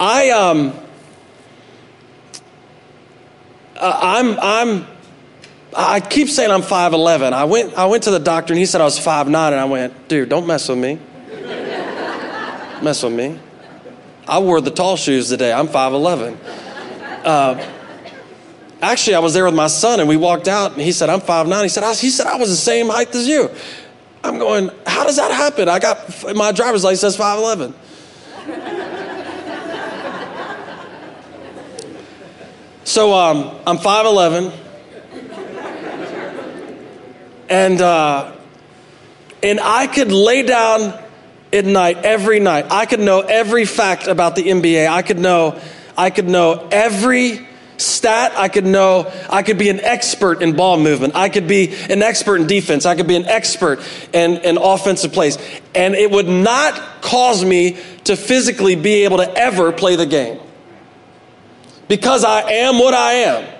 I 0.00 0.30
um 0.30 0.72
uh, 3.76 3.98
I'm 4.02 4.38
I'm 4.40 4.86
I 5.76 6.00
keep 6.00 6.28
saying 6.28 6.50
I'm 6.50 6.62
5'11. 6.62 7.32
I 7.32 7.44
went, 7.44 7.74
I 7.74 7.86
went 7.86 8.04
to 8.04 8.10
the 8.10 8.18
doctor 8.18 8.52
and 8.52 8.58
he 8.58 8.66
said 8.66 8.80
I 8.80 8.84
was 8.84 8.98
5'9, 8.98 9.26
and 9.26 9.36
I 9.36 9.66
went, 9.66 10.08
dude, 10.08 10.28
don't 10.28 10.46
mess 10.46 10.68
with 10.68 10.78
me. 10.78 10.98
mess 12.82 13.02
with 13.02 13.12
me. 13.12 13.38
I 14.26 14.38
wore 14.38 14.60
the 14.60 14.70
tall 14.70 14.96
shoes 14.96 15.28
today. 15.28 15.52
I'm 15.52 15.68
5'11. 15.68 16.36
Uh, 17.24 17.70
actually, 18.80 19.14
I 19.14 19.18
was 19.20 19.34
there 19.34 19.44
with 19.44 19.54
my 19.54 19.66
son 19.66 20.00
and 20.00 20.08
we 20.08 20.16
walked 20.16 20.48
out 20.48 20.72
and 20.72 20.80
he 20.80 20.92
said, 20.92 21.10
I'm 21.10 21.20
5'9. 21.20 21.62
He 21.62 21.68
said, 21.68 21.84
I, 21.84 21.94
he 21.94 22.10
said, 22.10 22.26
I 22.26 22.36
was 22.36 22.48
the 22.48 22.56
same 22.56 22.88
height 22.88 23.14
as 23.14 23.28
you. 23.28 23.50
I'm 24.24 24.38
going, 24.38 24.70
how 24.86 25.04
does 25.04 25.16
that 25.16 25.30
happen? 25.30 25.68
I 25.68 25.78
got 25.78 26.34
my 26.34 26.52
driver's 26.52 26.84
license 26.84 27.16
says 27.16 27.16
5'11. 27.16 27.74
so 32.84 33.14
um, 33.14 33.56
I'm 33.66 33.78
5'11 33.78 34.52
and 37.48 37.80
uh, 37.80 38.32
and 39.42 39.60
I 39.60 39.86
could 39.86 40.12
lay 40.12 40.42
down 40.42 41.00
at 41.52 41.64
night 41.64 41.98
every 41.98 42.40
night. 42.40 42.66
I 42.70 42.86
could 42.86 43.00
know 43.00 43.20
every 43.20 43.64
fact 43.64 44.06
about 44.06 44.36
the 44.36 44.42
NBA. 44.42 44.88
I 44.88 45.02
could 45.02 45.18
know 45.18 45.60
I 45.96 46.10
could 46.10 46.28
know 46.28 46.68
every 46.70 47.46
stat. 47.78 48.32
I 48.36 48.48
could 48.48 48.66
know 48.66 49.10
I 49.30 49.42
could 49.42 49.58
be 49.58 49.68
an 49.68 49.80
expert 49.80 50.42
in 50.42 50.54
ball 50.54 50.78
movement. 50.78 51.14
I 51.14 51.28
could 51.28 51.48
be 51.48 51.74
an 51.88 52.02
expert 52.02 52.40
in 52.40 52.46
defense. 52.46 52.84
I 52.86 52.94
could 52.94 53.06
be 53.06 53.16
an 53.16 53.26
expert 53.26 53.80
in, 54.12 54.38
in 54.38 54.58
offensive 54.58 55.12
plays. 55.12 55.38
And 55.74 55.94
it 55.94 56.10
would 56.10 56.28
not 56.28 57.02
cause 57.02 57.44
me 57.44 57.78
to 58.04 58.16
physically 58.16 58.76
be 58.76 59.04
able 59.04 59.18
to 59.18 59.30
ever 59.36 59.72
play 59.72 59.96
the 59.96 60.06
game. 60.06 60.40
Because 61.88 62.24
I 62.24 62.42
am 62.50 62.78
what 62.78 62.94
I 62.94 63.12
am. 63.14 63.54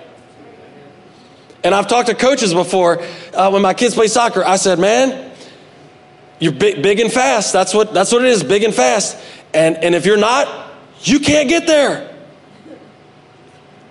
And 1.63 1.75
I've 1.75 1.87
talked 1.87 2.07
to 2.07 2.15
coaches 2.15 2.53
before 2.53 3.03
uh, 3.33 3.49
when 3.49 3.61
my 3.61 3.73
kids 3.73 3.95
play 3.95 4.07
soccer. 4.07 4.45
I 4.45 4.55
said, 4.55 4.79
man, 4.79 5.31
you're 6.39 6.53
big, 6.53 6.81
big 6.81 6.99
and 6.99 7.11
fast. 7.11 7.51
That's 7.51 7.73
what, 7.73 7.93
that's 7.93 8.11
what 8.11 8.23
it 8.23 8.29
is, 8.29 8.43
big 8.43 8.63
and 8.63 8.73
fast. 8.73 9.17
And, 9.53 9.77
and 9.77 9.93
if 9.93 10.05
you're 10.05 10.17
not, 10.17 10.71
you 11.01 11.19
can't 11.19 11.49
get 11.49 11.67
there. 11.67 12.08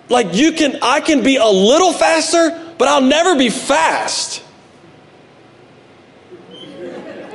Like 0.09 0.35
you 0.35 0.53
can, 0.53 0.79
I 0.83 1.01
can 1.01 1.23
be 1.23 1.37
a 1.37 1.47
little 1.47 1.93
faster, 1.93 2.75
but 2.79 2.89
I'll 2.89 3.03
never 3.03 3.37
be 3.37 3.51
fast. 3.51 4.43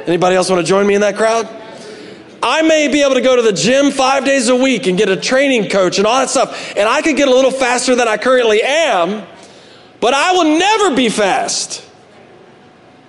Anybody 0.05 0.35
else 0.35 0.49
want 0.49 0.61
to 0.61 0.67
join 0.67 0.85
me 0.85 0.95
in 0.95 1.01
that 1.01 1.15
crowd? 1.15 1.47
I 2.41 2.61
may 2.61 2.89
be 2.89 3.03
able 3.03 3.13
to 3.13 3.21
go 3.21 3.37
to 3.37 3.41
the 3.41 3.53
gym 3.53 3.91
five 3.91 4.25
days 4.25 4.49
a 4.49 4.55
week 4.55 4.87
and 4.87 4.97
get 4.97 5.07
a 5.07 5.15
training 5.15 5.69
coach 5.69 5.97
and 5.97 6.05
all 6.05 6.19
that 6.19 6.29
stuff, 6.29 6.75
and 6.75 6.89
I 6.89 7.01
could 7.01 7.15
get 7.15 7.29
a 7.29 7.31
little 7.31 7.51
faster 7.51 7.95
than 7.95 8.07
I 8.07 8.17
currently 8.17 8.61
am, 8.61 9.25
but 10.01 10.13
I 10.13 10.33
will 10.33 10.57
never 10.57 10.93
be 10.93 11.07
fast. 11.07 11.87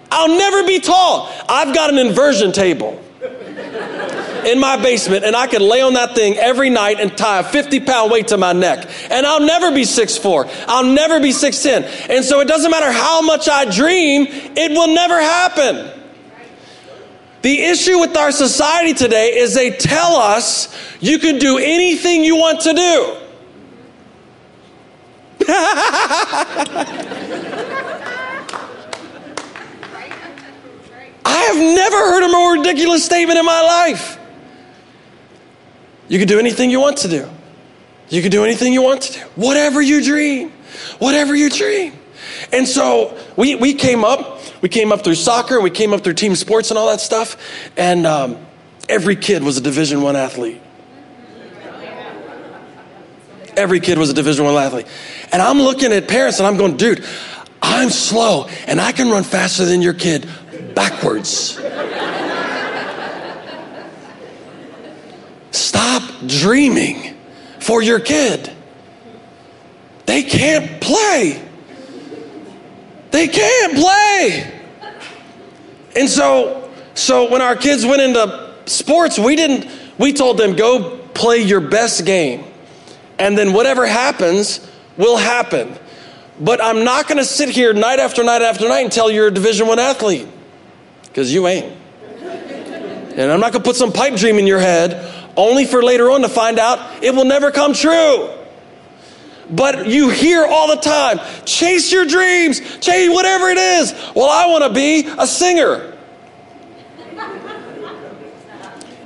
I'll 0.08 0.28
never 0.28 0.64
be 0.64 0.78
tall. 0.78 1.32
I've 1.48 1.74
got 1.74 1.90
an 1.90 1.98
inversion 1.98 2.52
table 2.52 3.02
in 4.46 4.60
my 4.60 4.76
basement, 4.76 5.24
and 5.24 5.34
I 5.34 5.46
could 5.46 5.62
lay 5.62 5.80
on 5.80 5.94
that 5.94 6.14
thing 6.14 6.36
every 6.36 6.70
night 6.70 7.00
and 7.00 7.16
tie 7.16 7.40
a 7.40 7.44
50 7.44 7.80
pound 7.80 8.10
weight 8.10 8.28
to 8.28 8.36
my 8.36 8.52
neck. 8.52 8.88
And 9.10 9.26
I'll 9.26 9.40
never 9.40 9.70
be 9.72 9.82
6'4. 9.82 10.64
I'll 10.68 10.84
never 10.84 11.20
be 11.20 11.30
6'10. 11.30 12.10
And 12.10 12.24
so 12.24 12.40
it 12.40 12.48
doesn't 12.48 12.70
matter 12.70 12.92
how 12.92 13.22
much 13.22 13.48
I 13.48 13.64
dream, 13.64 14.26
it 14.28 14.70
will 14.70 14.94
never 14.94 15.20
happen. 15.20 15.90
The 17.42 17.60
issue 17.60 17.98
with 17.98 18.16
our 18.16 18.32
society 18.32 18.94
today 18.94 19.36
is 19.36 19.54
they 19.54 19.70
tell 19.70 20.16
us 20.16 20.74
you 21.00 21.18
can 21.18 21.38
do 21.38 21.58
anything 21.58 22.24
you 22.24 22.36
want 22.36 22.62
to 22.62 22.72
do. 22.72 23.16
I 31.26 31.36
have 31.36 31.56
never 31.56 31.96
heard 31.96 32.22
a 32.22 32.28
more 32.28 32.52
ridiculous 32.54 33.04
statement 33.04 33.38
in 33.38 33.44
my 33.44 33.60
life. 33.60 34.18
You 36.08 36.18
can 36.18 36.28
do 36.28 36.38
anything 36.38 36.70
you 36.70 36.80
want 36.80 36.98
to 36.98 37.08
do. 37.08 37.28
You 38.08 38.22
can 38.22 38.30
do 38.30 38.44
anything 38.44 38.72
you 38.72 38.82
want 38.82 39.02
to 39.02 39.12
do. 39.14 39.20
Whatever 39.36 39.80
you 39.80 40.02
dream. 40.02 40.52
Whatever 40.98 41.34
you 41.34 41.48
dream. 41.48 41.94
And 42.52 42.68
so 42.68 43.18
we, 43.36 43.54
we 43.54 43.74
came 43.74 44.04
up, 44.04 44.40
we 44.62 44.68
came 44.68 44.92
up 44.92 45.02
through 45.02 45.14
soccer, 45.14 45.60
we 45.60 45.70
came 45.70 45.92
up 45.92 46.02
through 46.02 46.14
team 46.14 46.34
sports 46.36 46.70
and 46.70 46.78
all 46.78 46.88
that 46.88 47.00
stuff. 47.00 47.36
And 47.76 48.06
um, 48.06 48.44
every 48.88 49.16
kid 49.16 49.42
was 49.42 49.56
a 49.56 49.60
Division 49.60 50.02
One 50.02 50.16
athlete. 50.16 50.60
Every 53.56 53.78
kid 53.80 53.98
was 53.98 54.10
a 54.10 54.14
Division 54.14 54.44
One 54.44 54.54
athlete. 54.56 54.86
And 55.32 55.40
I'm 55.40 55.58
looking 55.58 55.92
at 55.92 56.08
parents 56.08 56.38
and 56.38 56.46
I'm 56.46 56.56
going, 56.56 56.76
dude, 56.76 57.04
I'm 57.62 57.90
slow 57.90 58.48
and 58.66 58.80
I 58.80 58.92
can 58.92 59.10
run 59.10 59.22
faster 59.22 59.64
than 59.64 59.80
your 59.80 59.94
kid 59.94 60.28
backwards. 60.74 61.58
Stop 65.54 66.02
dreaming 66.26 67.14
for 67.60 67.80
your 67.80 68.00
kid. 68.00 68.52
They 70.04 70.24
can't 70.24 70.80
play. 70.80 71.40
They 73.12 73.28
can't 73.28 73.74
play. 73.74 74.62
And 75.94 76.08
so 76.08 76.72
so 76.94 77.30
when 77.30 77.40
our 77.40 77.54
kids 77.54 77.86
went 77.86 78.02
into 78.02 78.54
sports, 78.66 79.16
we 79.16 79.36
didn't 79.36 79.70
we 79.96 80.12
told 80.12 80.38
them 80.38 80.56
go 80.56 80.98
play 81.14 81.38
your 81.38 81.60
best 81.60 82.04
game. 82.04 82.44
And 83.20 83.38
then 83.38 83.52
whatever 83.52 83.86
happens 83.86 84.68
will 84.96 85.16
happen. 85.16 85.78
But 86.40 86.60
I'm 86.60 86.82
not 86.82 87.06
going 87.06 87.18
to 87.18 87.24
sit 87.24 87.48
here 87.48 87.72
night 87.72 88.00
after 88.00 88.24
night 88.24 88.42
after 88.42 88.68
night 88.68 88.80
and 88.80 88.90
tell 88.90 89.08
you're 89.08 89.28
a 89.28 89.30
Division 89.30 89.68
One 89.68 89.78
athlete 89.78 90.26
because 91.04 91.32
you 91.32 91.46
ain't. 91.46 91.76
And 93.16 93.30
I'm 93.30 93.38
not 93.38 93.52
going 93.52 93.62
to 93.62 93.68
put 93.68 93.76
some 93.76 93.92
pipe 93.92 94.16
dream 94.16 94.40
in 94.40 94.48
your 94.48 94.58
head 94.58 95.12
only 95.36 95.64
for 95.64 95.82
later 95.82 96.10
on 96.10 96.22
to 96.22 96.28
find 96.28 96.58
out 96.58 97.02
it 97.02 97.14
will 97.14 97.24
never 97.24 97.50
come 97.50 97.72
true. 97.72 98.30
But 99.50 99.86
you 99.86 100.08
hear 100.08 100.44
all 100.44 100.68
the 100.68 100.80
time, 100.80 101.20
chase 101.44 101.92
your 101.92 102.06
dreams, 102.06 102.60
chase 102.78 103.10
whatever 103.10 103.48
it 103.48 103.58
is. 103.58 103.92
Well, 104.14 104.28
I 104.28 104.46
want 104.46 104.64
to 104.64 104.72
be 104.72 105.06
a 105.18 105.26
singer. 105.26 105.92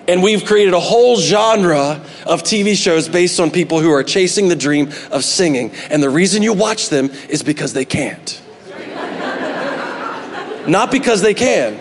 And 0.09 0.23
we've 0.23 0.47
created 0.47 0.73
a 0.73 0.81
whole 0.81 1.19
genre 1.19 2.03
of 2.25 2.43
TV 2.43 2.75
shows 2.75 3.11
based 3.11 3.39
on 3.41 3.51
people 3.51 3.81
who 3.81 3.93
are 3.93 4.03
chasing 4.03 4.49
the 4.49 4.57
dream 4.57 4.91
of 5.11 5.23
singing. 5.23 5.71
And 5.91 6.03
the 6.03 6.09
reason 6.09 6.43
you 6.43 6.55
watch 6.55 6.89
them 6.89 7.11
is 7.29 7.43
because 7.43 7.75
they 7.75 7.85
can't. 7.85 8.41
Not 10.67 10.91
because 10.91 11.21
they 11.21 11.35
can. 11.35 11.79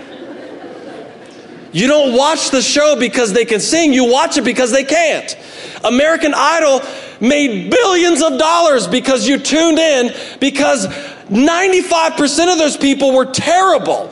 You 1.78 1.86
don't 1.86 2.18
watch 2.18 2.50
the 2.50 2.64
show 2.64 2.96
because 3.00 3.34
they 3.34 3.46
can 3.46 3.60
sing, 3.60 3.94
you 3.94 4.12
watch 4.12 4.36
it 4.36 4.44
because 4.44 4.72
they 4.72 4.84
can't. 4.84 5.38
American 5.84 6.34
Idol 6.34 6.82
made 7.22 7.70
billions 7.70 8.24
of 8.24 8.40
dollars 8.40 8.88
because 8.88 9.28
you 9.28 9.38
tuned 9.38 9.78
in 9.78 10.12
because 10.40 10.88
95% 11.28 12.52
of 12.52 12.58
those 12.58 12.78
people 12.78 13.14
were 13.14 13.26
terrible. 13.26 14.12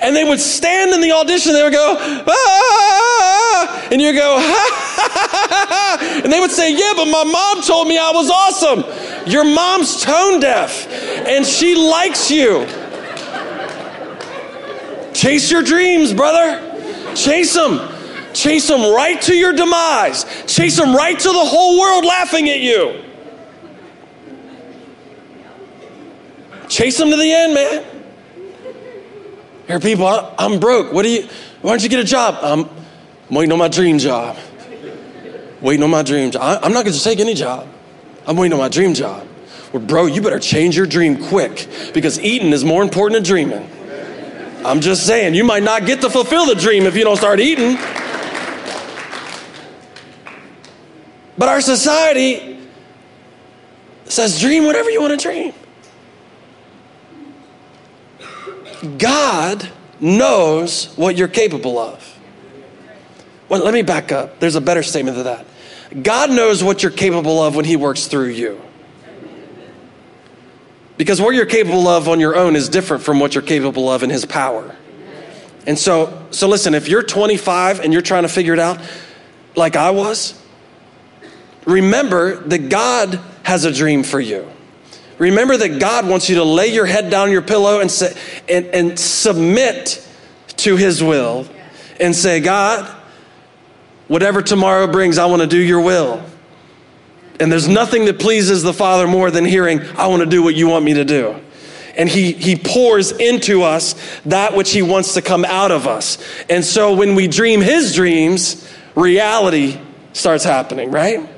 And 0.00 0.16
they 0.16 0.24
would 0.24 0.40
stand 0.40 0.90
in 0.90 1.00
the 1.00 1.12
audition, 1.12 1.52
they 1.52 1.62
would 1.62 1.72
go, 1.72 1.96
ah, 2.26 3.88
and 3.92 4.02
you 4.02 4.12
go, 4.12 4.38
ha, 4.40 4.98
ha, 4.98 5.66
ha, 5.70 6.20
and 6.24 6.32
they 6.32 6.40
would 6.40 6.50
say, 6.50 6.72
yeah, 6.72 6.92
but 6.96 7.04
my 7.04 7.22
mom 7.22 7.62
told 7.62 7.86
me 7.86 7.98
I 7.98 8.10
was 8.10 8.30
awesome. 8.30 9.30
Your 9.30 9.44
mom's 9.44 10.02
tone 10.02 10.40
deaf, 10.40 10.88
and 11.24 11.46
she 11.46 11.76
likes 11.76 12.32
you. 12.32 12.66
Chase 15.18 15.50
your 15.50 15.64
dreams, 15.64 16.14
brother. 16.14 16.62
Chase 17.16 17.52
them. 17.52 17.80
Chase 18.34 18.68
them 18.68 18.94
right 18.94 19.20
to 19.22 19.34
your 19.34 19.52
demise. 19.52 20.24
Chase 20.46 20.76
them 20.76 20.94
right 20.94 21.18
to 21.18 21.28
the 21.28 21.44
whole 21.44 21.80
world 21.80 22.04
laughing 22.04 22.48
at 22.48 22.60
you. 22.60 23.02
Chase 26.68 26.98
them 26.98 27.10
to 27.10 27.16
the 27.16 27.32
end, 27.32 27.54
man. 27.54 27.84
Here, 29.66 29.80
people, 29.80 30.06
I'm 30.38 30.60
broke. 30.60 30.92
What 30.92 31.02
do 31.02 31.08
you? 31.08 31.28
Why 31.62 31.72
don't 31.72 31.82
you 31.82 31.88
get 31.88 31.98
a 31.98 32.04
job? 32.04 32.38
I'm, 32.40 32.68
waiting 33.28 33.50
on 33.50 33.58
my 33.58 33.66
dream 33.66 33.98
job. 33.98 34.36
Waiting 35.60 35.82
on 35.82 35.90
my 35.90 36.04
dream 36.04 36.30
job. 36.30 36.42
I, 36.62 36.64
am 36.64 36.72
not 36.72 36.84
going 36.84 36.94
to 36.94 37.02
take 37.02 37.18
any 37.18 37.34
job. 37.34 37.66
I'm 38.24 38.36
waiting 38.36 38.52
on 38.52 38.60
my 38.60 38.68
dream 38.68 38.94
job. 38.94 39.26
Well, 39.72 39.82
bro, 39.82 40.06
you 40.06 40.22
better 40.22 40.38
change 40.38 40.76
your 40.76 40.86
dream 40.86 41.26
quick 41.26 41.66
because 41.92 42.20
eating 42.20 42.52
is 42.52 42.64
more 42.64 42.84
important 42.84 43.16
than 43.16 43.24
dreaming. 43.24 43.68
I'm 44.64 44.80
just 44.80 45.06
saying, 45.06 45.34
you 45.34 45.44
might 45.44 45.62
not 45.62 45.86
get 45.86 46.00
to 46.00 46.10
fulfill 46.10 46.46
the 46.46 46.54
dream 46.54 46.84
if 46.84 46.96
you 46.96 47.04
don't 47.04 47.16
start 47.16 47.40
eating. 47.40 47.76
But 51.36 51.48
our 51.48 51.60
society 51.60 52.58
says, 54.06 54.40
dream 54.40 54.64
whatever 54.64 54.90
you 54.90 55.00
want 55.00 55.18
to 55.18 55.22
dream. 55.22 55.54
God 58.98 59.68
knows 60.00 60.86
what 60.96 61.16
you're 61.16 61.28
capable 61.28 61.78
of. 61.78 62.18
Well, 63.48 63.64
let 63.64 63.72
me 63.72 63.82
back 63.82 64.12
up. 64.12 64.40
There's 64.40 64.56
a 64.56 64.60
better 64.60 64.82
statement 64.82 65.16
than 65.16 65.24
that. 65.24 65.46
God 66.02 66.30
knows 66.30 66.62
what 66.62 66.82
you're 66.82 66.92
capable 66.92 67.42
of 67.42 67.56
when 67.56 67.64
He 67.64 67.76
works 67.76 68.06
through 68.06 68.28
you. 68.28 68.60
Because 70.98 71.20
what 71.20 71.34
you're 71.34 71.46
capable 71.46 71.88
of 71.88 72.08
on 72.08 72.20
your 72.20 72.36
own 72.36 72.56
is 72.56 72.68
different 72.68 73.04
from 73.04 73.20
what 73.20 73.34
you're 73.34 73.42
capable 73.42 73.88
of 73.88 74.02
in 74.02 74.10
His 74.10 74.26
power. 74.26 74.76
And 75.66 75.78
so, 75.78 76.26
so 76.30 76.48
listen, 76.48 76.74
if 76.74 76.88
you're 76.88 77.02
25 77.02 77.80
and 77.80 77.92
you're 77.92 78.02
trying 78.02 78.24
to 78.24 78.28
figure 78.28 78.52
it 78.52 78.58
out 78.58 78.80
like 79.54 79.76
I 79.76 79.90
was, 79.90 80.38
remember 81.64 82.36
that 82.48 82.68
God 82.68 83.20
has 83.44 83.64
a 83.64 83.72
dream 83.72 84.02
for 84.02 84.20
you. 84.20 84.46
Remember 85.18 85.56
that 85.56 85.80
God 85.80 86.08
wants 86.08 86.28
you 86.28 86.36
to 86.36 86.44
lay 86.44 86.68
your 86.68 86.86
head 86.86 87.10
down 87.10 87.30
your 87.30 87.42
pillow 87.42 87.80
and, 87.80 87.90
say, 87.90 88.16
and, 88.48 88.66
and 88.66 88.98
submit 88.98 90.04
to 90.58 90.76
His 90.76 91.02
will 91.02 91.46
and 92.00 92.14
say, 92.14 92.40
God, 92.40 92.88
whatever 94.08 94.42
tomorrow 94.42 94.86
brings, 94.86 95.18
I 95.18 95.26
want 95.26 95.42
to 95.42 95.48
do 95.48 95.58
your 95.58 95.80
will. 95.80 96.24
And 97.40 97.52
there's 97.52 97.68
nothing 97.68 98.06
that 98.06 98.18
pleases 98.18 98.62
the 98.62 98.72
Father 98.72 99.06
more 99.06 99.30
than 99.30 99.44
hearing, 99.44 99.80
I 99.96 100.08
want 100.08 100.22
to 100.22 100.28
do 100.28 100.42
what 100.42 100.54
you 100.54 100.68
want 100.68 100.84
me 100.84 100.94
to 100.94 101.04
do. 101.04 101.40
And 101.96 102.08
he, 102.08 102.32
he 102.32 102.54
pours 102.54 103.10
into 103.10 103.62
us 103.62 103.94
that 104.24 104.56
which 104.56 104.70
he 104.70 104.82
wants 104.82 105.14
to 105.14 105.22
come 105.22 105.44
out 105.44 105.72
of 105.72 105.86
us. 105.88 106.18
And 106.48 106.64
so 106.64 106.94
when 106.94 107.16
we 107.16 107.26
dream 107.26 107.60
his 107.60 107.92
dreams, 107.94 108.72
reality 108.94 109.80
starts 110.12 110.44
happening, 110.44 110.92
right? 110.92 111.28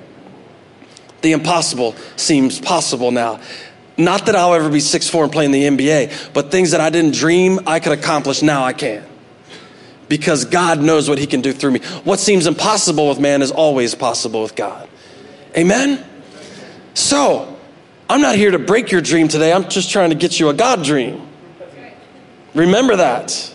The 1.23 1.33
impossible 1.33 1.95
seems 2.17 2.61
possible 2.61 3.11
now. 3.11 3.41
Not 3.97 4.27
that 4.27 4.37
I'll 4.37 4.55
ever 4.55 4.69
be 4.69 4.79
6'4 4.79 5.25
and 5.25 5.33
play 5.33 5.45
in 5.47 5.51
the 5.51 5.65
NBA, 5.65 6.33
but 6.35 6.51
things 6.51 6.73
that 6.73 6.81
I 6.81 6.91
didn't 6.91 7.15
dream 7.15 7.61
I 7.67 7.81
could 7.81 7.93
accomplish, 7.93 8.43
now 8.43 8.63
I 8.63 8.75
can. 8.75 9.05
Because 10.09 10.45
God 10.45 10.81
knows 10.81 11.09
what 11.09 11.19
He 11.19 11.27
can 11.27 11.41
do 11.41 11.53
through 11.53 11.73
me. 11.73 11.81
What 12.05 12.19
seems 12.19 12.47
impossible 12.47 13.09
with 13.09 13.19
man 13.19 13.41
is 13.41 13.51
always 13.51 13.95
possible 13.95 14.43
with 14.43 14.57
God. 14.57 14.90
Amen? 15.57 16.05
So, 16.95 17.59
I'm 18.09 18.21
not 18.21 18.37
here 18.37 18.51
to 18.51 18.59
break 18.59 18.91
your 18.91 19.01
dream 19.01 19.29
today. 19.29 19.53
I'm 19.53 19.69
just 19.69 19.91
trying 19.91 20.11
to 20.11 20.17
get 20.17 20.41
you 20.41 20.49
a 20.49 20.55
God 20.55 20.85
dream. 20.85 21.27
Remember 22.55 22.97
that. 22.97 23.55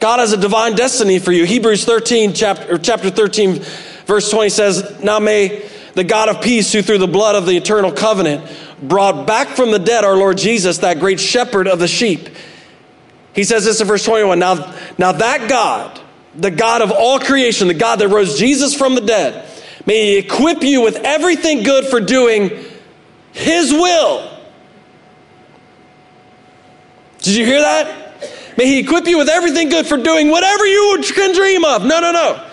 God 0.00 0.20
has 0.20 0.32
a 0.32 0.36
divine 0.36 0.76
destiny 0.76 1.18
for 1.18 1.32
you. 1.32 1.44
Hebrews 1.44 1.84
13, 1.84 2.32
chapter, 2.32 2.78
chapter 2.78 3.10
13, 3.10 3.60
verse 4.06 4.30
20 4.30 4.48
says, 4.48 5.02
Now 5.02 5.18
may 5.18 5.68
the 5.94 6.04
God 6.04 6.28
of 6.28 6.40
peace, 6.40 6.72
who 6.72 6.82
through 6.82 6.98
the 6.98 7.08
blood 7.08 7.34
of 7.34 7.46
the 7.46 7.56
eternal 7.56 7.90
covenant 7.90 8.48
brought 8.80 9.26
back 9.26 9.48
from 9.48 9.72
the 9.72 9.78
dead 9.80 10.04
our 10.04 10.16
Lord 10.16 10.38
Jesus, 10.38 10.78
that 10.78 11.00
great 11.00 11.18
shepherd 11.18 11.66
of 11.66 11.80
the 11.80 11.88
sheep. 11.88 12.28
He 13.34 13.42
says 13.42 13.64
this 13.64 13.80
in 13.80 13.86
verse 13.86 14.04
21 14.04 14.38
Now, 14.38 14.74
now 14.96 15.12
that 15.12 15.48
God, 15.48 16.00
the 16.36 16.52
God 16.52 16.82
of 16.82 16.92
all 16.92 17.18
creation, 17.18 17.66
the 17.66 17.74
God 17.74 17.98
that 17.98 18.08
rose 18.08 18.38
Jesus 18.38 18.76
from 18.76 18.94
the 18.94 19.00
dead, 19.00 19.47
may 19.88 20.04
he 20.04 20.18
equip 20.18 20.62
you 20.62 20.82
with 20.82 20.96
everything 20.96 21.62
good 21.62 21.86
for 21.86 21.98
doing 21.98 22.50
his 23.32 23.72
will. 23.72 24.38
Did 27.20 27.34
you 27.34 27.46
hear 27.46 27.60
that? 27.60 28.56
May 28.58 28.66
he 28.66 28.80
equip 28.80 29.06
you 29.06 29.16
with 29.16 29.30
everything 29.30 29.70
good 29.70 29.86
for 29.86 29.96
doing 29.96 30.28
whatever 30.28 30.66
you 30.66 31.02
can 31.14 31.34
dream 31.34 31.64
of. 31.64 31.86
No, 31.86 32.00
no, 32.00 32.12
no. 32.12 32.44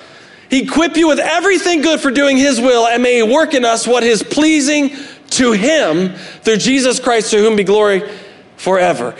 He 0.49 0.63
equip 0.63 0.95
you 0.95 1.09
with 1.09 1.19
everything 1.19 1.81
good 1.81 1.99
for 1.99 2.09
doing 2.09 2.37
his 2.37 2.61
will, 2.61 2.87
and 2.87 3.03
may 3.03 3.15
he 3.15 3.23
work 3.23 3.53
in 3.53 3.65
us 3.65 3.85
what 3.85 4.03
is 4.03 4.23
pleasing 4.23 4.95
to 5.31 5.51
him 5.51 6.13
through 6.41 6.57
Jesus 6.57 7.01
Christ, 7.01 7.31
to 7.31 7.39
whom 7.39 7.57
be 7.57 7.65
glory 7.65 8.09
forever. 8.55 9.13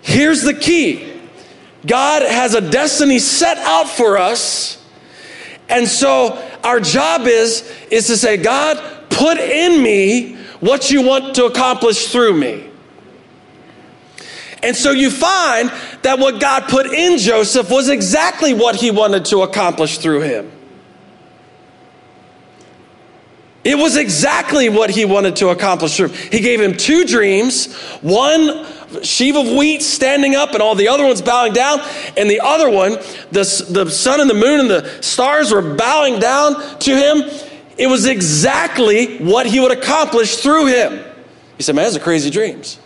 Here's 0.00 0.42
the 0.42 0.54
key 0.54 1.12
God 1.86 2.22
has 2.22 2.54
a 2.54 2.62
destiny 2.62 3.18
set 3.18 3.58
out 3.58 3.86
for 3.86 4.16
us. 4.16 4.82
And 5.68 5.86
so 5.86 6.49
our 6.64 6.80
job 6.80 7.22
is, 7.22 7.70
is 7.90 8.06
to 8.08 8.16
say, 8.16 8.36
God, 8.36 9.10
put 9.10 9.38
in 9.38 9.82
me 9.82 10.36
what 10.60 10.90
you 10.90 11.02
want 11.02 11.34
to 11.36 11.46
accomplish 11.46 12.08
through 12.08 12.34
me. 12.34 12.70
And 14.62 14.76
so 14.76 14.90
you 14.90 15.10
find 15.10 15.70
that 16.02 16.18
what 16.18 16.40
God 16.40 16.64
put 16.68 16.86
in 16.86 17.18
Joseph 17.18 17.70
was 17.70 17.88
exactly 17.88 18.52
what 18.52 18.76
he 18.76 18.90
wanted 18.90 19.24
to 19.26 19.40
accomplish 19.40 19.98
through 19.98 20.20
him. 20.20 20.52
It 23.62 23.76
was 23.76 23.96
exactly 23.96 24.68
what 24.68 24.90
he 24.90 25.04
wanted 25.04 25.36
to 25.36 25.48
accomplish. 25.48 25.96
Through 25.96 26.08
him. 26.08 26.32
He 26.32 26.40
gave 26.40 26.60
him 26.60 26.76
two 26.76 27.04
dreams 27.04 27.74
one 28.00 28.66
sheaf 29.02 29.36
of 29.36 29.46
wheat 29.56 29.82
standing 29.82 30.34
up 30.34 30.52
and 30.52 30.62
all 30.62 30.74
the 30.74 30.88
other 30.88 31.04
ones 31.04 31.22
bowing 31.22 31.52
down, 31.52 31.80
and 32.16 32.28
the 32.28 32.40
other 32.40 32.68
one, 32.68 32.92
the, 33.30 33.66
the 33.70 33.90
sun 33.90 34.20
and 34.20 34.28
the 34.28 34.34
moon 34.34 34.60
and 34.60 34.70
the 34.70 35.02
stars 35.02 35.52
were 35.52 35.74
bowing 35.74 36.18
down 36.18 36.78
to 36.80 36.96
him. 36.96 37.22
It 37.78 37.86
was 37.86 38.06
exactly 38.06 39.18
what 39.18 39.46
he 39.46 39.60
would 39.60 39.72
accomplish 39.72 40.36
through 40.36 40.66
him. 40.66 41.04
He 41.56 41.62
said, 41.62 41.74
Man, 41.74 41.84
those 41.84 41.96
are 41.96 42.00
crazy 42.00 42.30
dreams. 42.30 42.78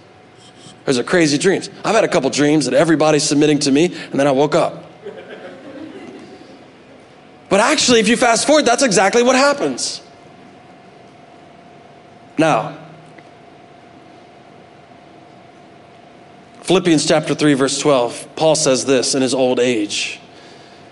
Those 0.85 0.99
are 0.99 1.05
crazy 1.05 1.39
dreams. 1.39 1.71
I've 1.85 1.95
had 1.95 2.05
a 2.05 2.09
couple 2.09 2.29
dreams 2.31 2.67
that 2.67 2.75
everybody's 2.75 3.23
submitting 3.23 3.59
to 3.61 3.73
me, 3.73 3.87
and 3.87 4.21
then 4.21 4.27
I 4.27 4.33
woke 4.33 4.55
up. 4.55 4.85
But 7.49 7.61
actually, 7.61 8.01
if 8.01 8.09
you 8.09 8.17
fast 8.17 8.47
forward, 8.47 8.65
that's 8.65 8.83
exactly 8.83 9.23
what 9.23 9.37
happens. 9.37 10.03
Now, 12.37 12.84
Philippians 16.65 17.05
chapter 17.05 17.35
3, 17.35 17.53
verse 17.53 17.79
12, 17.79 18.37
Paul 18.37 18.55
says 18.55 18.87
this 18.87 19.15
in 19.15 19.21
his 19.21 19.35
old 19.35 19.61
age. 19.61 20.19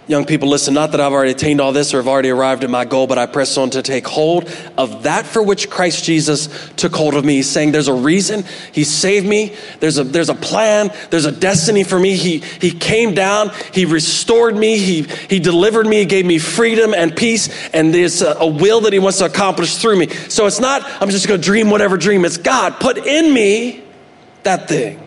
Young 0.07 0.27
people, 0.27 0.51
listen, 0.51 0.75
not 0.75 0.91
that 0.91 1.01
I've 1.01 1.15
already 1.15 1.31
attained 1.31 1.63
all 1.63 1.73
this 1.73 1.95
or 1.95 1.97
have 1.97 2.09
already 2.09 2.29
arrived 2.29 2.63
at 2.63 2.69
my 2.69 2.85
goal, 2.85 3.07
but 3.07 3.17
I 3.17 3.25
press 3.25 3.57
on 3.57 3.71
to 3.71 3.81
take 3.81 4.07
hold 4.07 4.55
of 4.77 5.05
that 5.05 5.25
for 5.25 5.43
which 5.43 5.71
Christ 5.71 6.05
Jesus 6.05 6.51
took 6.77 6.95
hold 6.95 7.15
of 7.15 7.25
me. 7.25 7.37
He's 7.37 7.49
saying 7.49 7.73
there's 7.73 7.89
a 7.89 7.95
reason 7.95 8.45
he 8.73 8.85
saved 8.85 9.27
me. 9.27 9.57
There's 9.81 9.97
a, 9.97 10.05
there's 10.05 10.29
a 10.29 10.35
plan. 10.35 10.93
There's 11.09 11.25
a 11.25 11.33
destiny 11.33 11.85
for 11.85 11.99
me. 11.99 12.19
He, 12.19 12.41
he 12.61 12.71
came 12.71 13.15
down. 13.15 13.51
He 13.73 13.87
restored 13.87 14.55
me. 14.55 14.77
He, 14.77 15.05
he 15.31 15.41
delivered 15.41 15.87
me. 15.87 16.01
He 16.01 16.05
gave 16.05 16.27
me 16.27 16.39
freedom 16.39 16.93
and 16.93 17.17
peace. 17.17 17.49
And 17.73 17.95
there's 17.95 18.21
a, 18.21 18.33
a 18.41 18.47
will 18.47 18.83
that 18.83 18.93
he 18.93 18.99
wants 18.99 19.21
to 19.21 19.25
accomplish 19.25 19.79
through 19.79 19.97
me. 19.97 20.11
So 20.11 20.45
it's 20.45 20.61
not, 20.61 20.83
I'm 21.01 21.09
just 21.09 21.27
going 21.27 21.41
to 21.41 21.45
dream 21.45 21.71
whatever 21.71 21.97
dream. 21.97 22.27
It's 22.27 22.37
God 22.37 22.79
put 22.79 22.99
in 22.99 23.33
me 23.33 23.83
that 24.43 24.69
thing. 24.69 25.02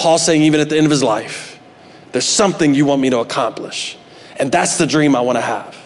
Paul 0.00 0.18
saying 0.18 0.42
even 0.44 0.60
at 0.60 0.70
the 0.70 0.78
end 0.78 0.86
of 0.86 0.90
his 0.90 1.02
life, 1.02 1.60
there's 2.12 2.24
something 2.24 2.74
you 2.74 2.86
want 2.86 3.02
me 3.02 3.10
to 3.10 3.18
accomplish. 3.18 3.98
And 4.38 4.50
that's 4.50 4.78
the 4.78 4.86
dream 4.86 5.14
I 5.14 5.20
want 5.20 5.36
to 5.36 5.42
have. 5.42 5.76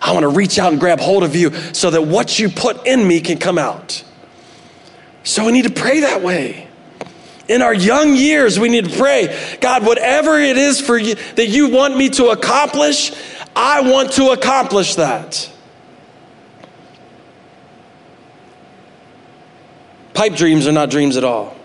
I 0.00 0.12
want 0.12 0.22
to 0.22 0.28
reach 0.28 0.60
out 0.60 0.70
and 0.70 0.78
grab 0.78 1.00
hold 1.00 1.24
of 1.24 1.34
you 1.34 1.52
so 1.72 1.90
that 1.90 2.02
what 2.02 2.38
you 2.38 2.50
put 2.50 2.86
in 2.86 3.06
me 3.06 3.20
can 3.20 3.36
come 3.36 3.58
out. 3.58 4.04
So 5.24 5.44
we 5.44 5.50
need 5.50 5.64
to 5.64 5.72
pray 5.72 6.00
that 6.00 6.22
way. 6.22 6.68
In 7.48 7.60
our 7.60 7.74
young 7.74 8.14
years, 8.14 8.60
we 8.60 8.68
need 8.68 8.84
to 8.84 8.96
pray, 8.96 9.36
God, 9.60 9.84
whatever 9.84 10.38
it 10.38 10.56
is 10.56 10.80
for 10.80 10.96
you 10.96 11.16
that 11.34 11.48
you 11.48 11.70
want 11.70 11.96
me 11.96 12.10
to 12.10 12.28
accomplish, 12.28 13.10
I 13.56 13.80
want 13.80 14.12
to 14.12 14.30
accomplish 14.30 14.94
that. 14.94 15.50
Pipe 20.14 20.36
dreams 20.36 20.68
are 20.68 20.72
not 20.72 20.90
dreams 20.90 21.16
at 21.16 21.24
all. 21.24 21.57